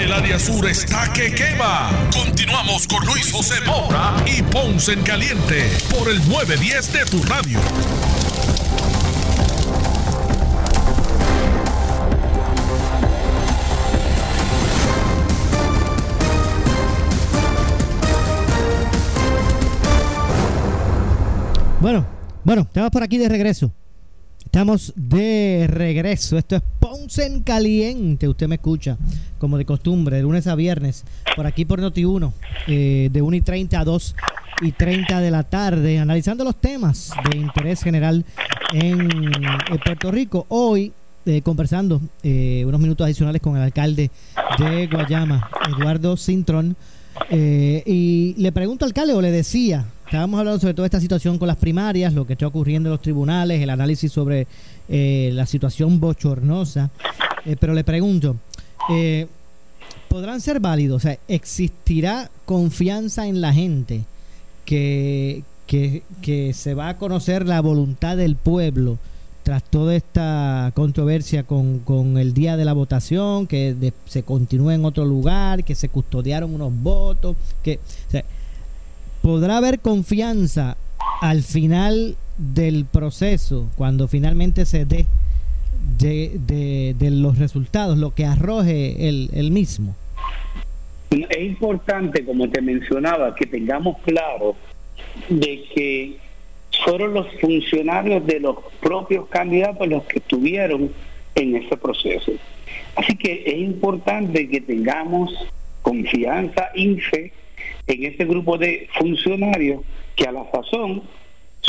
[0.00, 1.90] El área sur está que quema.
[2.12, 7.60] Continuamos con Luis José Moura y Ponce en Caliente por el 910 de tu radio.
[21.80, 22.06] Bueno,
[22.44, 23.72] bueno, estamos por aquí de regreso.
[24.58, 26.36] Estamos de regreso.
[26.36, 28.26] Esto es Ponce en Caliente.
[28.26, 28.98] Usted me escucha,
[29.38, 31.04] como de costumbre, de lunes a viernes,
[31.36, 32.32] por aquí por Noti1,
[32.66, 34.16] eh, de 1 y 30 a 2
[34.62, 38.24] y 30 de la tarde, analizando los temas de interés general
[38.72, 39.08] en,
[39.84, 40.44] Puerto Rico.
[40.48, 40.92] Hoy,
[41.24, 44.10] eh, conversando eh, unos minutos adicionales con el alcalde
[44.58, 46.76] de Guayama, Eduardo Cintrón.
[47.30, 51.48] Y le pregunto al alcalde, o le decía, Estábamos hablando sobre toda esta situación con
[51.48, 54.46] las primarias, lo que está ocurriendo en los tribunales, el análisis sobre
[54.88, 56.88] eh, la situación bochornosa.
[57.44, 58.36] Eh, pero le pregunto,
[58.88, 59.26] eh,
[60.08, 60.96] ¿podrán ser válidos?
[60.96, 64.06] O sea, ¿existirá confianza en la gente
[64.64, 68.96] que, que, se va a conocer la voluntad del pueblo
[69.48, 74.84] tras toda esta controversia con, con el día de la votación, que se continúe en
[74.84, 77.78] otro lugar, que se custodiaron unos votos, que...
[79.22, 80.76] Podrá haber confianza
[81.22, 85.06] al final del proceso, cuando finalmente se dé
[85.98, 89.96] de, los resultados, lo que arroje el, el mismo?
[91.10, 94.56] Es importante, como te mencionaba, que tengamos claro
[95.30, 96.27] de que
[96.84, 100.92] fueron los funcionarios de los propios candidatos los que estuvieron
[101.34, 102.32] en ese proceso.
[102.96, 105.32] Así que es importante que tengamos
[105.82, 107.32] confianza y fe
[107.86, 109.82] en ese grupo de funcionarios
[110.16, 111.02] que a la sazón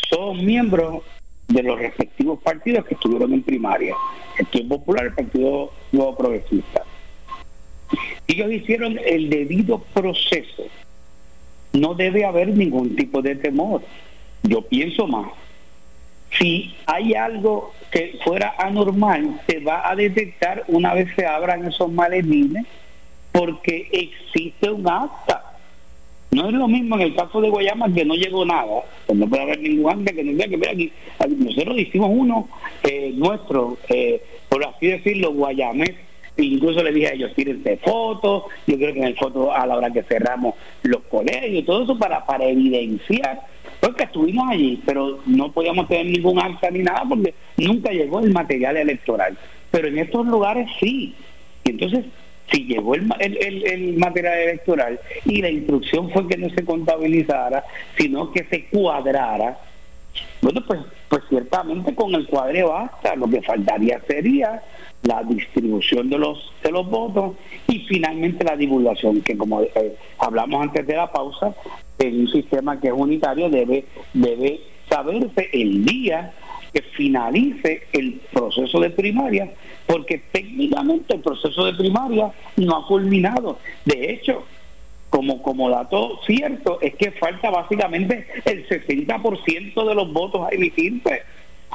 [0.10, 1.04] son miembros
[1.48, 3.96] de los respectivos partidos que estuvieron en primaria,
[4.38, 6.84] el Partido Popular, el Partido Nuevo Progresista.
[8.28, 10.64] Ellos hicieron el debido proceso.
[11.74, 13.82] No debe haber ningún tipo de temor.
[14.44, 15.32] Yo pienso más.
[16.38, 21.92] Si hay algo que fuera anormal, se va a detectar una vez se abran esos
[21.92, 22.66] maletines
[23.32, 25.50] porque existe un acta.
[26.32, 29.28] No es lo mismo en el caso de Guayama que no llegó nada, pues no
[29.28, 30.94] puede haber ningún ángel que nos diga que mira aquí,
[31.28, 32.48] nosotros hicimos uno
[32.84, 35.96] eh, nuestro, eh, por así decirlo, Guayamés,
[36.38, 39.76] incluso le dije a ellos, tírense fotos, yo creo que en el foto a la
[39.76, 43.42] hora que cerramos los colegios, todo eso para, para evidenciar,
[43.80, 48.32] porque estuvimos allí, pero no podíamos tener ningún acta ni nada porque nunca llegó el
[48.32, 49.38] material electoral.
[49.72, 51.16] Pero en estos lugares sí.
[51.64, 52.06] Y entonces,
[52.52, 57.64] si llegó el, el, el, material electoral y la instrucción fue que no se contabilizara,
[57.98, 59.60] sino que se cuadrara,
[60.42, 64.62] bueno, pues, pues ciertamente con el cuadre basta, lo que faltaría sería
[65.04, 67.36] la distribución de los de los votos
[67.68, 71.54] y finalmente la divulgación que como eh, hablamos antes de la pausa
[72.00, 76.34] en un sistema que es unitario debe debe saberse el día
[76.74, 79.52] que finalice el proceso de primaria
[79.86, 84.44] porque técnicamente el proceso de primaria no ha culminado de hecho
[85.10, 91.24] como, como dato cierto es que falta básicamente el 60% de los votos a emitirse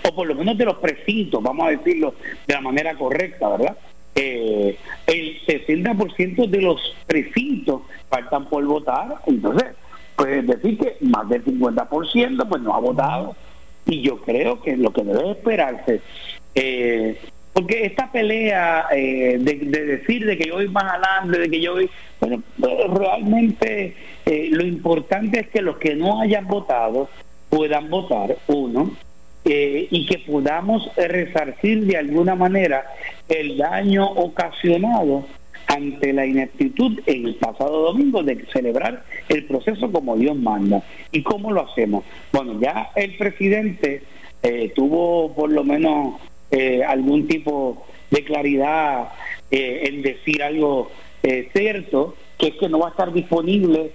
[0.03, 2.15] o por lo menos de los precintos, vamos a decirlo
[2.47, 3.77] de la manera correcta, ¿verdad?
[4.17, 9.75] Eh, el 60% de los precintos faltan por votar, entonces,
[10.17, 13.37] pues decir que más del 50% pues no ha votado.
[13.87, 16.01] Y yo creo que lo que debe esperarse
[16.55, 17.19] eh,
[17.53, 21.75] porque esta pelea eh, de, decir de que yo voy más adelante, de que yo
[21.75, 21.91] voy,
[22.21, 23.95] bueno, realmente
[24.51, 27.09] lo importante es que los que no hayan votado
[27.51, 28.91] puedan votar, uno,
[29.45, 32.87] eh, y que podamos resarcir de alguna manera
[33.29, 35.27] el daño ocasionado
[35.67, 40.83] ante la ineptitud el pasado domingo de celebrar el proceso como Dios manda.
[41.13, 42.05] ¿Y cómo lo hacemos?
[42.33, 44.03] Bueno, ya el presidente
[44.43, 49.09] eh, tuvo por lo menos eh, algún tipo de claridad
[49.51, 50.91] en decir algo
[51.53, 53.93] cierto, que es que no va a estar disponible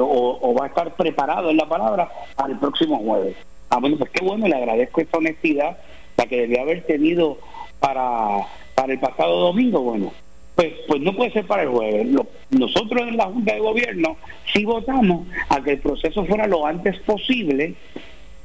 [0.00, 3.36] o, o va a estar preparado en la palabra al próximo jueves.
[3.68, 5.76] Ah, bueno, pues qué bueno, le agradezco esta honestidad,
[6.16, 7.38] la que debía haber tenido
[7.80, 10.12] para, para el pasado domingo, bueno,
[10.56, 12.08] pues, pues no puede ser para el jueves.
[12.50, 14.16] nosotros en la Junta de Gobierno
[14.52, 17.74] sí votamos a que el proceso fuera lo antes posible.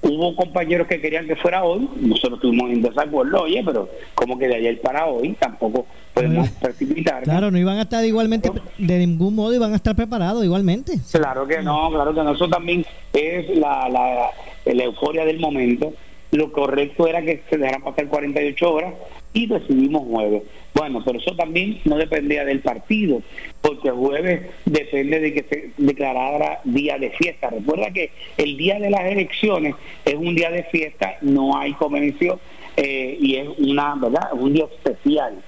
[0.03, 4.47] Hubo compañeros que querían que fuera hoy, nosotros estuvimos en desacuerdo, oye, pero como que
[4.47, 7.21] de ayer para hoy tampoco podemos precipitar.
[7.21, 10.93] Claro, no iban a estar igualmente, de ningún modo iban a estar preparados igualmente.
[11.11, 12.83] Claro que no, claro que no, eso también
[13.13, 14.31] es la, la,
[14.65, 15.93] la euforia del momento.
[16.31, 18.93] Lo correcto era que se dejaran pasar 48 horas
[19.33, 20.43] y decidimos jueves.
[20.73, 23.21] Bueno, pero eso también no dependía del partido,
[23.61, 27.49] porque jueves depende de que se declarara día de fiesta.
[27.49, 29.75] Recuerda que el día de las elecciones
[30.05, 32.39] es un día de fiesta, no hay comercio
[32.77, 34.29] eh, y es una, ¿verdad?
[34.33, 35.41] un día especial.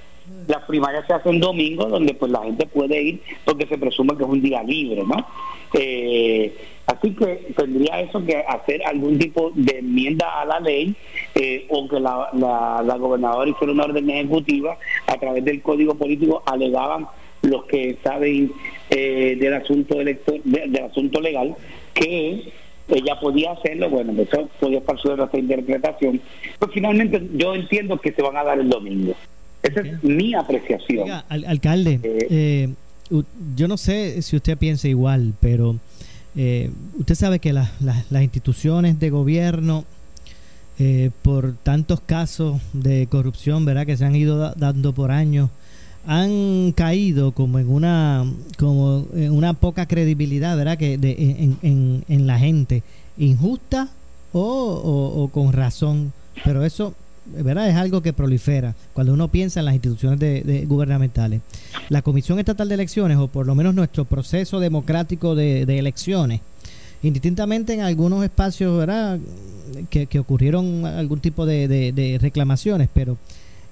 [0.47, 4.23] Las primarias se hacen domingo, donde pues la gente puede ir porque se presume que
[4.23, 5.25] es un día libre, ¿no?
[5.73, 10.95] Eh, así que tendría eso que hacer algún tipo de enmienda a la ley
[11.35, 14.77] eh, o que la, la, gobernadora hiciera una orden ejecutiva
[15.07, 17.07] a través del código político alegaban
[17.41, 18.51] los que saben
[18.89, 21.55] eh, del asunto elector, del asunto legal
[21.93, 22.51] que
[22.89, 26.21] ella podía hacerlo, bueno, eso podía estar sujeto a interpretación,
[26.59, 29.13] pero finalmente yo entiendo que se van a dar el domingo.
[29.63, 31.09] Esa es mi apreciación.
[31.29, 32.69] alcalde, eh,
[33.55, 35.77] yo no sé si usted piensa igual, pero
[36.35, 39.85] eh, usted sabe que las instituciones de gobierno,
[40.79, 43.85] eh, por tantos casos de corrupción, ¿verdad?
[43.85, 45.49] Que se han ido dando por años,
[46.05, 48.25] han caído como en una
[48.57, 50.77] como en una poca credibilidad, ¿verdad?
[50.77, 51.15] Que de,
[51.61, 52.83] en, en, la gente,
[53.17, 53.89] injusta
[54.33, 54.41] o,
[55.15, 56.11] o con razón.
[56.43, 56.95] Pero eso
[57.25, 57.69] ¿verdad?
[57.69, 61.41] Es algo que prolifera cuando uno piensa en las instituciones de, gubernamentales.
[61.89, 66.41] La Comisión Estatal de Elecciones, o por lo menos nuestro proceso democrático de, elecciones,
[67.01, 69.19] indistintamente en algunos espacios, ¿verdad?
[69.89, 73.17] Que, ocurrieron algún tipo de, reclamaciones, pero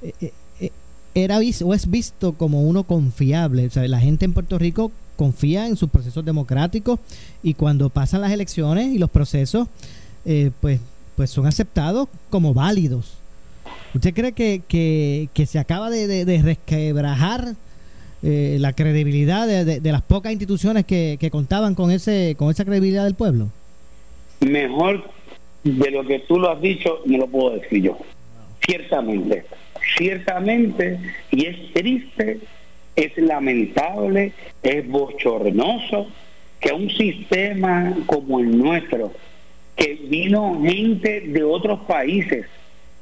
[0.02, 0.14] eh,
[0.60, 0.72] eh,
[1.14, 3.68] era o es visto como uno confiable.
[3.68, 7.00] O sea, la gente en Puerto Rico confía en sus procesos democráticos
[7.44, 9.68] y cuando pasan las elecciones y los procesos,
[10.26, 10.80] eh, pues,
[11.16, 13.21] pues son aceptados como válidos.
[13.94, 14.62] ¿Usted cree que,
[15.34, 17.56] que, se acaba de, de, resquebrajar
[18.24, 23.16] eh, la credibilidad de, las pocas instituciones que, contaban con ese con esa credibilidad del
[23.16, 23.50] pueblo?
[24.40, 25.04] Mejor
[25.64, 27.98] de lo que tú lo has dicho, no lo puedo decir yo.
[28.66, 29.44] Ciertamente,
[29.98, 31.00] ciertamente,
[31.32, 32.40] y es triste,
[32.96, 34.32] es lamentable,
[34.64, 36.08] es bochornoso
[36.60, 39.12] que un sistema como el nuestro,
[39.76, 42.46] que vino gente de otros países,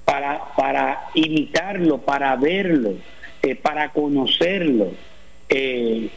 [0.09, 2.95] para, para imitarlo, para verlo,
[3.43, 4.91] eh, para conocerlo,
[5.47, 6.09] eh,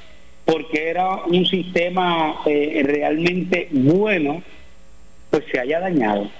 [0.46, 4.42] porque era un sistema eh, realmente bueno,
[5.28, 6.30] pues se haya dañado.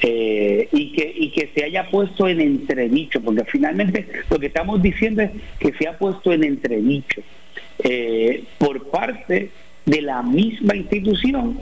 [0.00, 5.22] y, que, y que se haya puesto en entredicho, porque finalmente lo que estamos diciendo
[5.22, 7.20] es que se ha puesto en entredicho
[8.58, 9.50] por parte
[9.84, 11.60] de la misma institución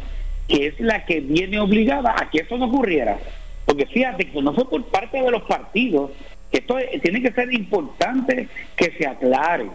[0.48, 3.18] que es la que viene obligada a que eso no ocurriera.
[3.64, 6.10] Porque fíjate que no fue por parte de los partidos,
[6.50, 9.70] esto tiene que ser importante que se aclare.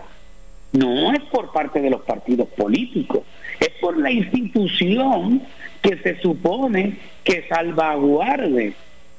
[0.74, 3.24] No es por parte de los partidos políticos,
[3.60, 5.42] es por la institución
[5.82, 8.74] que se supone que salvaguarde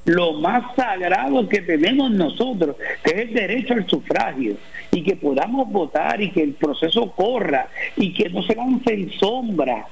[0.04, 4.56] lo más sagrado que tenemos nosotros, que es el derecho al sufragio,
[4.90, 9.86] y que podamos votar y que el proceso corra y que no se lancen sombras,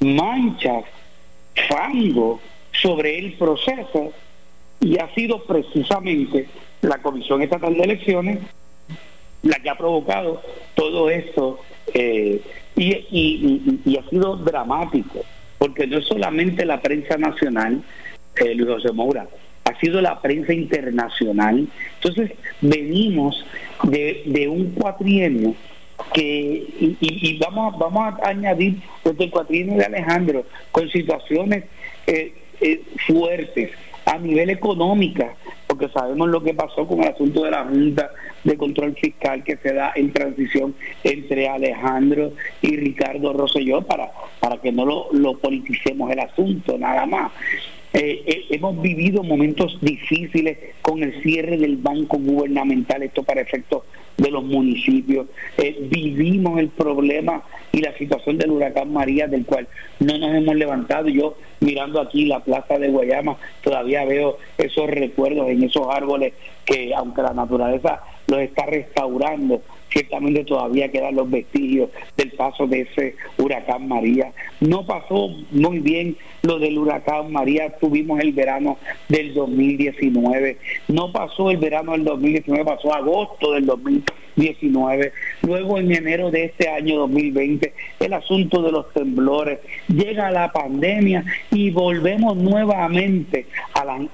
[0.00, 0.84] manchas,
[1.68, 2.40] fango
[2.72, 4.12] sobre el proceso,
[4.80, 6.48] y ha sido precisamente
[6.82, 8.38] la Comisión Estatal de Elecciones
[9.42, 10.42] la que ha provocado
[10.74, 11.60] todo esto
[11.94, 12.40] eh,
[12.76, 15.20] y, ha sido dramático,
[15.58, 17.82] porque no es solamente la prensa nacional,
[18.36, 19.26] eh, Luis José Moura,
[19.64, 21.66] ha sido la prensa internacional.
[21.96, 23.44] Entonces, venimos
[23.84, 25.54] de, un cuatrienio
[26.14, 26.66] que,
[27.00, 31.64] y, vamos, vamos a añadir desde el cuatrienio de Alejandro, con situaciones
[32.06, 33.70] eh, eh, fuertes
[34.06, 35.24] a nivel económico,
[35.66, 38.10] porque sabemos lo que pasó con el asunto de la Junta
[38.44, 42.32] de Control Fiscal que se da en transición entre Alejandro
[42.62, 47.30] y Ricardo Rosselló para, para que no lo, lo politicemos el asunto, nada más.
[47.92, 53.82] Eh, eh, hemos vivido momentos difíciles con el cierre del banco gubernamental, esto para efectos
[54.16, 55.26] de los municipios.
[55.58, 59.66] Eh, vivimos el problema y la situación del huracán María, del cual
[59.98, 61.08] no nos hemos levantado.
[61.08, 66.34] Yo mirando aquí la plaza de Guayama, todavía veo esos recuerdos en esos árboles
[66.64, 69.60] que aunque la naturaleza los está restaurando,
[69.92, 74.32] ciertamente todavía quedan los vestigios del paso de ese huracán María.
[74.60, 78.78] No pasó muy bien lo del huracán María, tuvimos el verano
[79.08, 80.58] del 2019,
[80.88, 84.20] no pasó el verano del 2019, pasó agosto del 2019,
[85.42, 91.24] luego en enero de este año 2020 el asunto de los temblores, llega la pandemia
[91.50, 94.06] y volvemos nuevamente a la...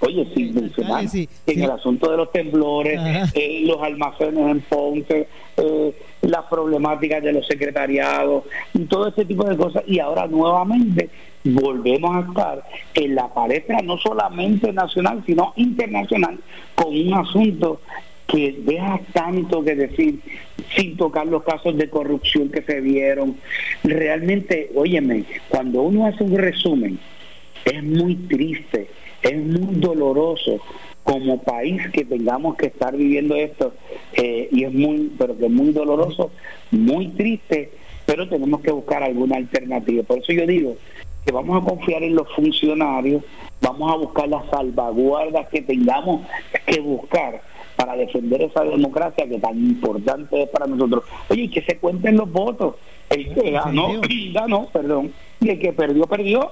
[0.00, 1.04] oye, sin mencionar
[1.46, 3.00] en el asunto de los temblores,
[3.34, 9.44] eh, los almacenes en Ponce, eh, las problemáticas de los secretariados y todo este tipo
[9.44, 9.84] de cosas.
[9.86, 11.10] Y ahora nuevamente
[11.44, 12.64] volvemos a estar
[12.94, 16.38] en la palestra no solamente nacional, sino internacional,
[16.74, 17.80] con un asunto
[18.34, 20.18] que deja tanto que decir
[20.76, 23.36] sin tocar los casos de corrupción que se vieron.
[23.84, 26.98] Realmente, óyeme, cuando uno hace un resumen,
[27.64, 28.88] es muy triste,
[29.22, 30.60] es muy doloroso
[31.04, 33.72] como país que tengamos que estar viviendo esto
[34.14, 36.32] eh, y es muy, pero que es muy doloroso,
[36.72, 37.70] muy triste,
[38.04, 40.02] pero tenemos que buscar alguna alternativa.
[40.02, 40.76] Por eso yo digo
[41.24, 43.22] que vamos a confiar en los funcionarios,
[43.60, 46.22] vamos a buscar las salvaguardas que tengamos
[46.66, 51.04] que buscar para defender esa democracia que tan importante es para nosotros.
[51.28, 52.76] Oye, que se cuenten los votos.
[53.10, 54.00] El que ganó,
[54.32, 56.50] ganó, perdón, y el que perdió, perdió.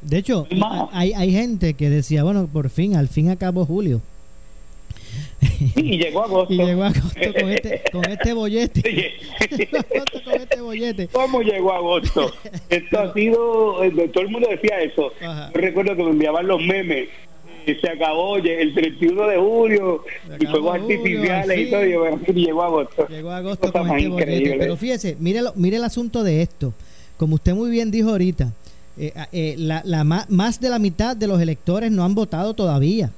[0.00, 0.46] De hecho,
[0.92, 4.00] hay, hay gente que decía, bueno, por fin, al fin acabó julio.
[5.76, 6.54] y llegó agosto.
[6.54, 8.82] Y llegó agosto con este, con este bollete.
[10.24, 11.08] con este bollete.
[11.08, 12.32] ¿Cómo llegó agosto?
[12.70, 15.12] Esto ha sido, eh, todo el mundo decía eso.
[15.20, 17.08] Yo recuerdo que me enviaban los memes.
[17.76, 20.04] Se acabó el 31 de julio
[20.40, 21.84] y fuegos artificiales y todo.
[21.84, 23.06] Y, llegó agosto.
[23.08, 24.56] Llegó agosto con este.
[24.58, 26.72] Pero fíjese, mire, mire el asunto de esto.
[27.16, 28.52] Como usted muy bien dijo ahorita,
[28.96, 33.12] eh, eh, la, la, más de la mitad de los electores no han votado todavía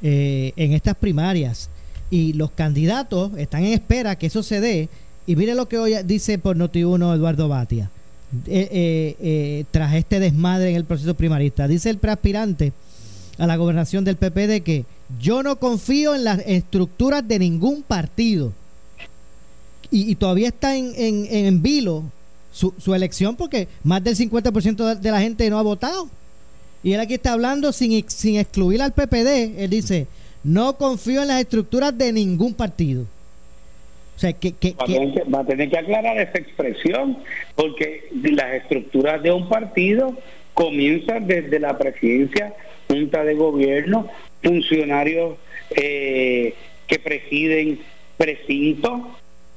[0.00, 1.70] eh, en estas primarias
[2.08, 4.88] y los candidatos están en espera que eso se dé.
[5.26, 7.90] Y mire lo que hoy dice por Noti1 Eduardo Batia,
[9.70, 11.68] tras este desmadre en el proceso primarista.
[11.68, 12.72] Dice el preaspirante
[13.38, 14.84] a la gobernación del PP de que
[15.20, 18.52] yo no confío en las estructuras de ningún partido.
[19.90, 22.04] Y, todavía está en, en, en vilo
[22.52, 26.10] su, su elección porque más del 50% de la gente no ha votado.
[26.82, 29.62] Y él aquí está hablando sin, sin excluir al PPD.
[29.62, 30.06] Él dice,
[30.44, 33.04] no confío en las estructuras de ningún partido.
[34.16, 37.18] O sea, que, que, va, a tener que, aclarar esa expresión,
[37.54, 40.12] porque las estructuras de un partido
[40.54, 42.52] comienzan desde la presidencia,
[42.88, 44.08] junta de gobierno,
[44.42, 45.36] funcionarios
[45.70, 46.54] eh,
[46.86, 47.80] que presiden
[48.16, 49.02] precintos,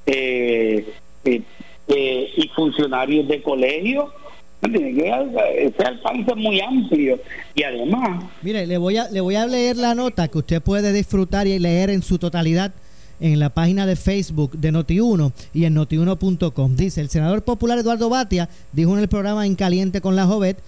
[0.06, 0.86] eh,
[1.26, 1.42] eh,
[1.88, 4.14] eh, y funcionarios de colegio.
[4.62, 7.20] Ese alcance es muy amplio
[7.56, 8.24] y además...
[8.44, 11.58] Mire, le voy, a, le voy a leer la nota que usted puede disfrutar y
[11.58, 12.72] leer en su totalidad
[13.20, 16.76] en la página de Facebook de Noti1 y en notiuno.com.
[16.76, 20.60] Dice, el senador popular Eduardo Batia dijo en el programa En Caliente con la Jovet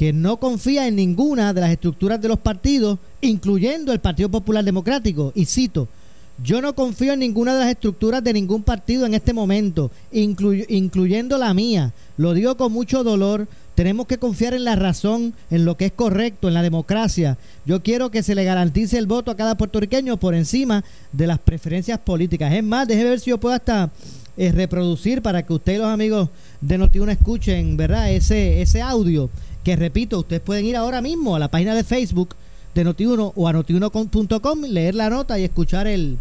[0.00, 4.64] que no confía en ninguna de las estructuras de los partidos, incluyendo el Partido Popular
[4.64, 5.30] Democrático.
[5.34, 5.88] Y cito,
[6.42, 11.36] yo no confío en ninguna de las estructuras de ningún partido en este momento, incluyendo
[11.36, 11.92] la mía.
[12.16, 13.46] Lo digo con mucho dolor.
[13.74, 17.36] Tenemos que confiar en la razón, en lo que es correcto, en la democracia.
[17.66, 20.82] Yo quiero que se le garantice el voto a cada puertorriqueño por encima
[21.12, 22.54] de las preferencias políticas.
[22.54, 23.90] Es más, déjeme ver si yo puedo hasta
[24.38, 26.30] eh, reproducir para que usted y los amigos
[26.62, 28.10] de Notiuno escuchen, ¿verdad?
[28.10, 29.28] Ese audio
[29.64, 32.34] que repito, ustedes pueden ir ahora mismo a la página de Facebook
[32.74, 36.18] de Notiuno o a notiuno.com, leer la nota y escuchar el,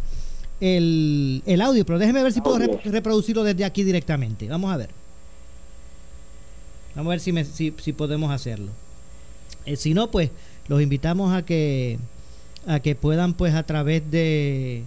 [0.60, 1.86] el, el audio.
[1.86, 4.48] Pero déjeme ver si puedo reproducirlo desde aquí directamente.
[4.48, 4.90] Vamos a ver.
[6.96, 8.72] Vamos a ver si, me, si, si podemos hacerlo.
[9.66, 10.32] Eh, si no, pues
[10.68, 12.00] los invitamos a que
[12.68, 14.84] a que puedan pues a través de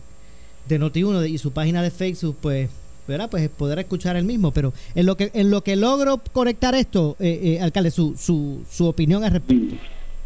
[0.69, 2.69] de Noti1 y su página de Facebook pues
[3.07, 3.29] ¿verdad?
[3.31, 4.53] pues poder escuchar el mismo.
[4.53, 8.65] Pero en lo que en lo que logro conectar esto eh, eh, alcalde su, su,
[8.69, 9.77] su opinión al respecto.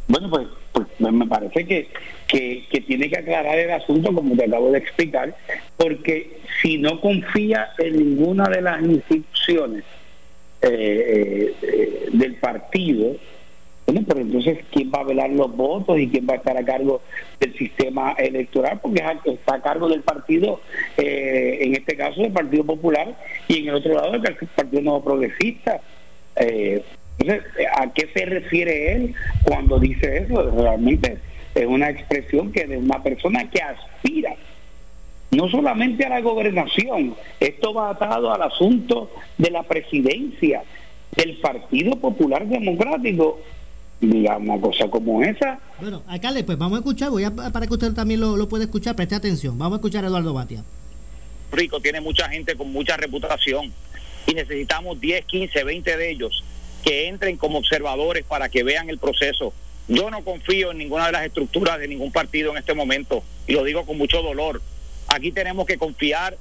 [0.08, 1.88] Bueno pues, pues me parece que,
[2.28, 5.34] que, que tiene que aclarar el asunto como te acabo de explicar
[5.76, 9.84] porque si no confía en ninguna de las instituciones
[10.62, 13.16] eh, eh, del partido,
[13.86, 16.64] bueno, pero entonces, ¿quién va a velar los votos y quién va a estar a
[16.64, 17.02] cargo
[17.38, 18.80] del sistema electoral?
[18.82, 20.60] Porque está a cargo del partido,
[20.96, 23.16] eh, en este caso del Partido Popular,
[23.46, 24.22] y en el otro lado del
[24.54, 25.80] Partido Nuevo Progresista.
[26.36, 27.44] entonces,
[27.76, 29.14] ¿a qué se refiere él
[29.44, 30.50] cuando dice eso?
[30.50, 31.18] Realmente
[31.54, 34.34] es una expresión que de una persona que aspira
[35.30, 40.62] no solamente a la gobernación, esto va atado al asunto de la presidencia
[41.14, 43.40] del Partido Popular Democrático.
[44.00, 45.58] Digamos, una cosa como esa.
[45.80, 48.64] Bueno, alcalde, pues vamos a escuchar, voy a, para que usted también lo, lo pueda
[48.64, 49.58] escuchar, preste atención.
[49.58, 50.64] Vamos a escuchar a Eduardo Batia.
[51.52, 53.72] Rico tiene mucha gente con mucha reputación
[54.26, 56.44] y necesitamos 10, 15, 20 de ellos
[56.84, 59.52] que entren como observadores para que vean el proceso.
[59.88, 63.52] Yo no confío en ninguna de las estructuras de ningún partido en este momento y
[63.52, 64.60] lo digo con mucho dolor
[65.08, 66.36] Aquí tenemos que confiar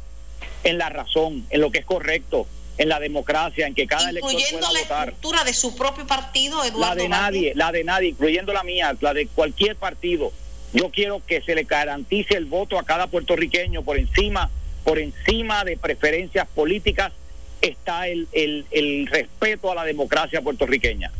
[0.64, 2.48] en la razón, en lo que es correcto,
[2.78, 5.08] en la democracia, en que cada elector pueda la votar.
[5.10, 6.96] estructura de su propio partido, Eduardo.
[6.96, 10.32] La de nadie, la de nadie, incluyendo la mía, la de cualquier partido.
[10.74, 14.50] Yo quiero que se le garantice el voto a cada puertorriqueño por encima,
[14.84, 17.14] por encima de preferencias políticas
[17.62, 21.12] está el, el, el respeto a la democracia puertorriqueña.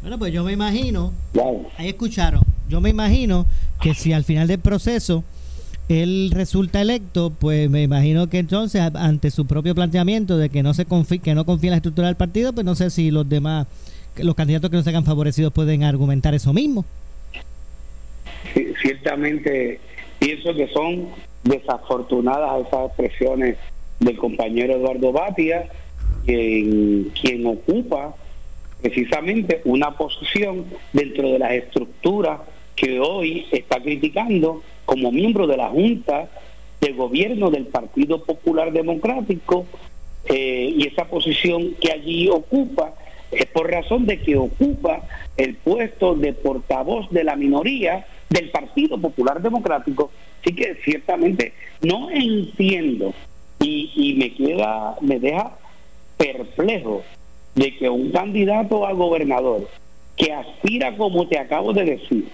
[0.00, 1.12] Bueno, pues yo me imagino,
[1.76, 3.46] ahí escucharon, yo me imagino
[3.80, 5.22] que si al final del proceso
[5.88, 10.72] él resulta electo, pues me imagino que entonces ante su propio planteamiento de que no
[10.72, 13.28] se confía, que no confía en la estructura del partido, pues no sé si los
[13.28, 13.66] demás,
[14.16, 16.84] los candidatos que no se favorecidos pueden argumentar eso mismo.
[18.80, 19.80] ciertamente
[20.18, 21.08] pienso que son
[21.42, 23.56] desafortunadas esas expresiones
[24.00, 25.68] del compañero Eduardo Batia,
[26.24, 28.14] quien, quien ocupa
[28.80, 32.40] precisamente una posición dentro de las estructuras
[32.76, 36.28] que hoy está criticando como miembro de la Junta
[36.80, 39.66] de Gobierno del Partido Popular Democrático
[40.26, 42.94] eh, y esa posición que allí ocupa
[43.30, 45.02] es por razón de que ocupa
[45.36, 50.10] el puesto de portavoz de la minoría del Partido Popular Democrático.
[50.40, 51.52] Así que ciertamente
[51.82, 53.14] no entiendo
[53.60, 55.56] y, y me queda, me deja
[56.16, 57.02] perplejo
[57.54, 59.68] de que un candidato a gobernador
[60.16, 62.28] que aspira, como te acabo de decir,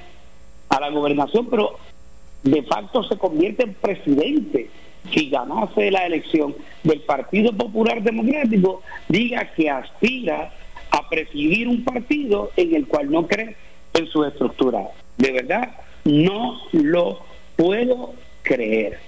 [0.70, 1.76] a la gobernación, pero
[2.42, 4.70] de facto se convierte en presidente
[5.12, 6.54] si ganase la elección
[6.84, 10.52] del Partido Popular Democrático, diga que aspira
[10.90, 13.56] a presidir un partido en el cual no cree
[13.94, 14.88] en su estructura.
[15.16, 15.70] De verdad,
[16.04, 17.20] no lo
[17.56, 18.98] puedo creer.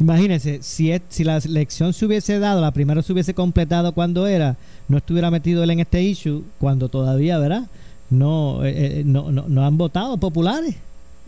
[0.00, 4.56] Imagínese, si, si la elección se hubiese dado, la primera se hubiese completado cuando era,
[4.88, 7.64] no estuviera metido él en este issue, cuando todavía, ¿verdad?
[8.10, 10.76] No, eh, eh, no, no, no han votado populares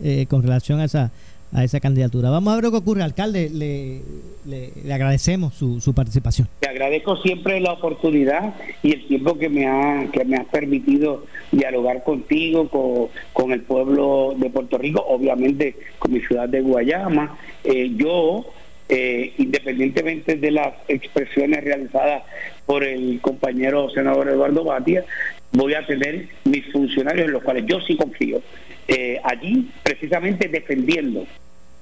[0.03, 1.11] eh, con relación a esa
[1.53, 2.29] a esa candidatura.
[2.29, 3.49] Vamos a ver lo que ocurre, alcalde.
[3.49, 4.01] Le,
[4.45, 6.47] le, agradecemos su, su, participación.
[6.59, 11.25] Te agradezco siempre la oportunidad y el tiempo que me ha que me has permitido
[11.51, 17.37] dialogar contigo, con, con el pueblo de Puerto Rico, obviamente con mi ciudad de Guayama.
[17.63, 18.45] Eh, yo,
[18.89, 22.23] eh, independientemente de las expresiones realizadas
[22.65, 25.05] por el compañero senador Eduardo Batia,
[25.51, 28.41] voy a tener mis funcionarios en los cuales yo sí confío
[28.87, 31.25] eh, allí precisamente defendiendo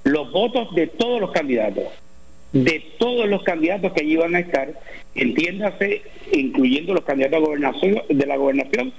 [0.03, 1.85] los votos de todos los candidatos,
[2.51, 4.73] de todos los candidatos que allí van a estar,
[5.15, 6.01] entiéndase,
[6.31, 7.41] incluyendo los candidatos
[8.09, 8.93] de la gobernación,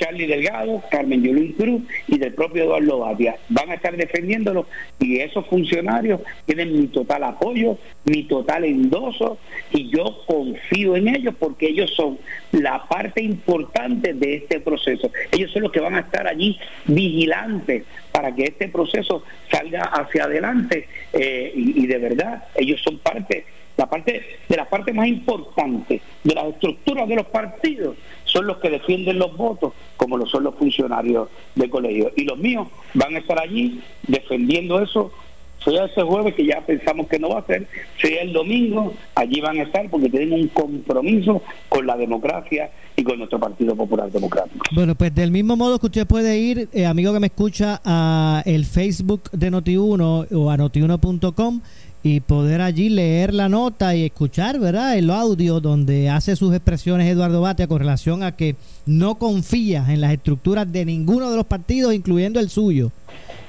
[0.00, 3.36] Charlie Delgado, Carmen Yulín Cruz y del propio Eduardo Batia.
[3.50, 4.66] Van a estar defendiéndolo
[4.98, 9.38] y esos funcionarios tienen mi total apoyo, mi total endoso
[9.72, 12.18] y yo confío en ellos porque ellos son
[12.52, 15.10] la parte importante de este proceso.
[15.32, 20.24] Ellos son los que van a estar allí vigilantes para que este proceso salga hacia
[20.24, 23.44] adelante eh, y, y de verdad ellos son parte
[23.80, 28.58] la parte de la parte más importante de las estructuras de los partidos son los
[28.58, 33.14] que defienden los votos como lo son los funcionarios de colegio y los míos van
[33.14, 35.10] a estar allí defendiendo eso
[35.64, 37.66] sea ese jueves que ya pensamos que no va a ser,
[38.00, 43.04] sea el domingo, allí van a estar porque tienen un compromiso con la democracia y
[43.04, 44.64] con nuestro Partido Popular Democrático.
[44.72, 48.42] Bueno, pues del mismo modo que usted puede ir, eh, amigo que me escucha, a
[48.46, 51.60] el Facebook de Noti1 o a notiuno.com
[52.02, 54.96] y poder allí leer la nota y escuchar, ¿verdad?
[54.96, 60.00] El audio donde hace sus expresiones Eduardo Batia con relación a que no confía en
[60.00, 62.90] las estructuras de ninguno de los partidos, incluyendo el suyo.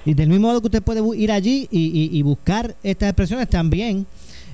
[0.06, 4.06] Y del mismo modo que usted puede ir allí y, buscar estas expresiones también,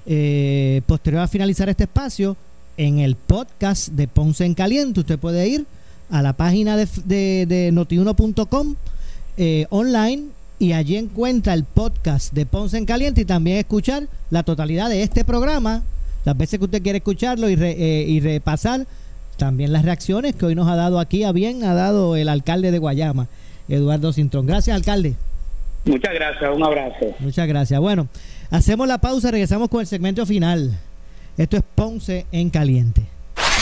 [0.05, 2.37] eh, posterior a finalizar este espacio,
[2.77, 5.65] en el podcast de Ponce en Caliente, usted puede ir
[6.09, 8.75] a la página de, de, notiuno.com
[9.35, 10.27] eh, online
[10.59, 15.03] y allí encuentra el podcast de Ponce en Caliente y también escuchar la totalidad de
[15.03, 15.83] este programa,
[16.25, 18.87] las veces que usted quiere escucharlo y, eh, y repasar
[19.37, 22.71] también las reacciones que hoy nos ha dado aquí a bien, ha dado el alcalde
[22.71, 23.27] de Guayama,
[23.69, 24.47] Eduardo Cintrón.
[24.47, 25.15] Gracias, alcalde.
[25.85, 27.05] Muchas gracias, un abrazo.
[27.19, 27.79] Muchas gracias.
[27.79, 28.07] Bueno,
[28.49, 30.77] hacemos la pausa, regresamos con el segmento final.
[31.37, 33.16] Esto es Ponce en Caliente.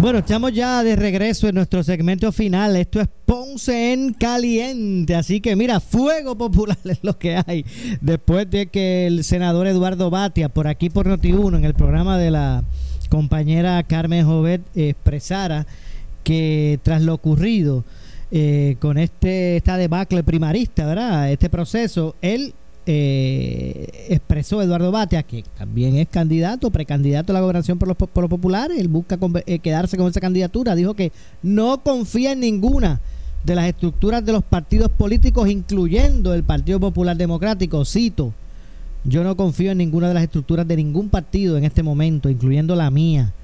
[0.00, 2.76] Bueno, estamos ya de regreso en nuestro segmento final.
[2.76, 5.16] Esto es Ponce en caliente.
[5.16, 7.64] Así que mira, fuego popular es lo que hay.
[8.00, 12.30] Después de que el senador Eduardo Batia, por aquí por Noti1, en el programa de
[12.30, 12.62] la
[13.10, 15.66] compañera Carmen Jovet, expresara
[16.22, 17.84] que tras lo ocurrido
[18.30, 21.32] eh, con este esta debacle primarista, ¿verdad?
[21.32, 22.54] Este proceso, él
[22.90, 28.30] eh, expresó Eduardo Batia, que también es candidato, precandidato a la gobernación por los, por
[28.30, 31.12] populares, él busca eh, quedarse con esa candidatura, dijo que
[31.42, 32.98] no confía en ninguna
[33.44, 38.32] de las estructuras de los partidos políticos, incluyendo el Partido Popular Democrático, cito,
[39.04, 42.74] yo no confío en ninguna de las estructuras de ningún partido en este momento, incluyendo
[42.74, 43.34] la mía.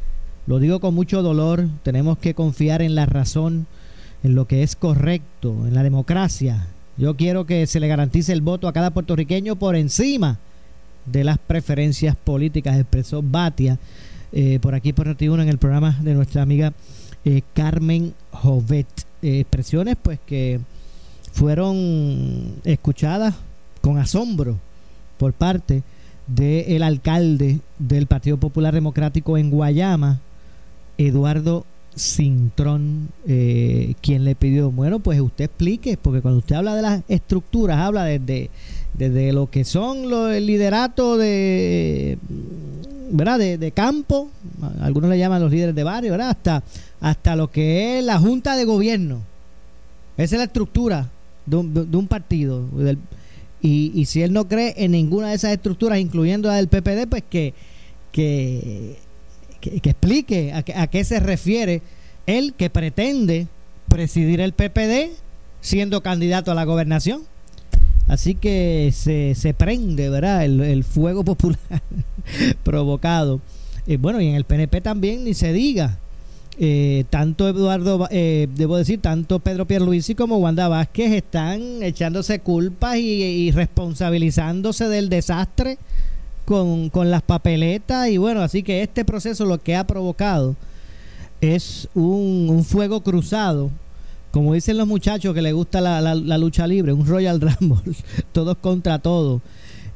[0.47, 3.67] Lo digo con mucho dolor, tenemos que confiar en la razón,
[4.23, 6.67] en lo que es correcto, en la democracia,
[6.97, 10.39] yo quiero que se le garantice el voto a cada puertorriqueño por encima
[11.07, 13.79] de las preferencias políticas, expresó Batia
[14.33, 16.73] eh, por aquí por Noti1 en el programa de nuestra amiga
[17.25, 18.87] eh, Carmen Jovet.
[19.23, 20.61] Eh, expresiones pues que
[21.33, 23.35] fueron escuchadas
[23.81, 24.57] con asombro
[25.19, 25.83] por parte
[26.27, 30.21] del alcalde del Partido Popular Democrático en Guayama,
[30.97, 31.65] Eduardo
[31.97, 37.03] Cintrón, eh, quien le pidió, bueno, pues usted explique, porque cuando usted habla de las
[37.09, 38.51] estructuras, habla desde,
[38.95, 42.19] desde lo que son los, el liderato de,
[43.11, 43.39] ¿verdad?
[43.39, 44.29] De, campo,
[44.81, 46.31] algunos le llaman los líderes de barrio, ¿verdad?
[46.31, 46.63] Hasta,
[47.01, 49.21] hasta lo que es la junta de gobierno.
[50.17, 51.09] Esa es la estructura
[51.47, 52.65] de un, de un partido.
[53.63, 57.09] y, y si él no cree en ninguna de esas estructuras, incluyendo la del PPD,
[57.09, 57.55] pues que,
[58.11, 58.97] que
[59.71, 61.83] que, explique a, a, qué se refiere
[62.27, 63.47] él que pretende
[63.89, 65.11] presidir el PPD
[65.61, 67.23] siendo candidato a la gobernación.
[68.07, 70.45] Así que se, se prende, ¿verdad?
[70.45, 71.59] El, fuego popular
[72.63, 73.41] provocado.
[73.87, 75.99] Eh, bueno, y en el PNP también ni se diga.
[76.59, 82.99] Eh, tanto Eduardo, eh, debo decir, tanto Pedro Pierluisi como Wanda Vázquez están echándose culpas
[82.99, 85.79] y responsabilizándose del desastre
[86.45, 90.57] con, con las papeletas y bueno, así que este proceso lo que ha provocado
[91.53, 93.71] es un, fuego cruzado,
[94.31, 97.95] como dicen los muchachos que les gusta la, lucha libre, un Royal Rumble,
[98.33, 99.43] todos contra todos,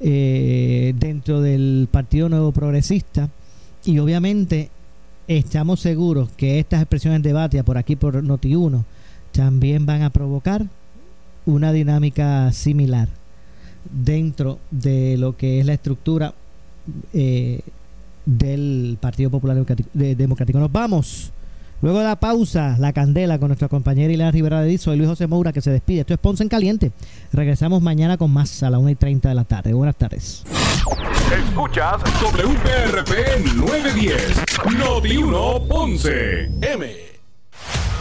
[0.00, 3.30] eh, dentro del Partido Nuevo Progresista.
[3.84, 4.70] Y obviamente
[5.26, 8.84] estamos seguros que estas expresiones de Batia por aquí por Noti1
[9.32, 10.66] también van a provocar
[11.46, 13.08] una dinámica similar
[13.84, 16.34] dentro de lo que es la estructura
[17.12, 17.60] eh,
[18.26, 19.64] del Partido Popular
[19.94, 20.58] Democrático.
[20.58, 21.32] Nos vamos.
[21.80, 25.08] Luego de la pausa, la candela con nuestra compañera Ileana Rivera de Dizo y Luis
[25.08, 26.00] José Moura que se despide.
[26.00, 26.90] Esto es Ponce en Caliente.
[27.32, 29.72] Regresamos mañana con más a las 1 y 30 de la tarde.
[29.72, 30.42] Buenas tardes.
[31.30, 34.44] Escuchas WPRP 910,
[34.76, 36.50] Noti 1 Ponce.
[36.62, 37.07] M.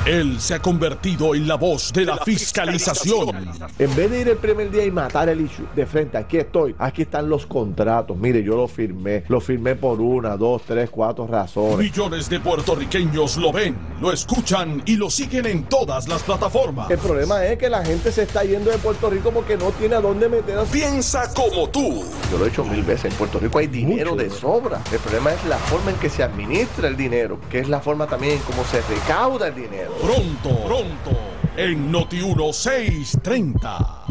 [0.07, 3.49] Él se ha convertido en la voz de la fiscalización.
[3.77, 6.73] En vez de ir el primer día y matar el issue de frente, aquí estoy,
[6.79, 8.15] aquí están los contratos.
[8.15, 11.79] Mire, yo lo firmé, lo firmé por una, dos, tres, cuatro razones.
[11.79, 16.89] Millones de puertorriqueños lo ven, lo escuchan y lo siguen en todas las plataformas.
[16.89, 19.95] El problema es que la gente se está yendo de Puerto Rico porque no tiene
[19.95, 22.05] a dónde meter a Piensa como tú.
[22.31, 23.11] Yo lo he hecho mil veces.
[23.11, 24.81] En Puerto Rico hay dinero de sobra.
[24.89, 28.07] El problema es la forma en que se administra el dinero, que es la forma
[28.07, 29.96] también en cómo se recauda el dinero.
[30.01, 31.11] Pronto, pronto,
[31.55, 34.05] en Noti 1630.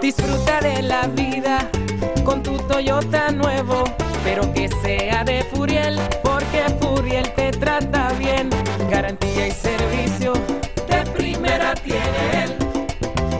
[0.00, 1.70] Disfruta de la vida
[2.24, 3.84] con tu Toyota nuevo,
[4.24, 8.50] pero que sea de Furiel, porque Furiel te trata bien.
[8.90, 10.32] Garantía y servicio
[10.88, 12.56] de primera tiene él.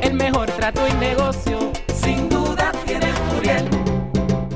[0.02, 1.72] El mejor trato y negocio,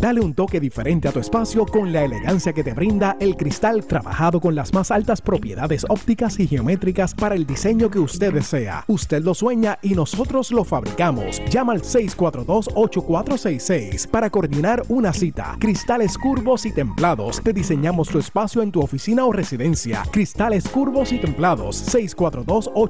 [0.00, 3.86] Dale un toque diferente a tu espacio con la elegancia que te brinda el cristal
[3.86, 8.84] trabajado con las más altas propiedades ópticas y geométricas para el diseño que usted desea.
[8.88, 11.40] Usted lo sueña y nosotros lo fabricamos.
[11.50, 15.56] Llama al 642-8466 para coordinar una cita.
[15.58, 17.40] Cristales curvos y templados.
[17.42, 20.02] Te diseñamos tu espacio en tu oficina o residencia.
[20.10, 21.76] Cristales curvos y templados.
[21.76, 22.86] 642 8466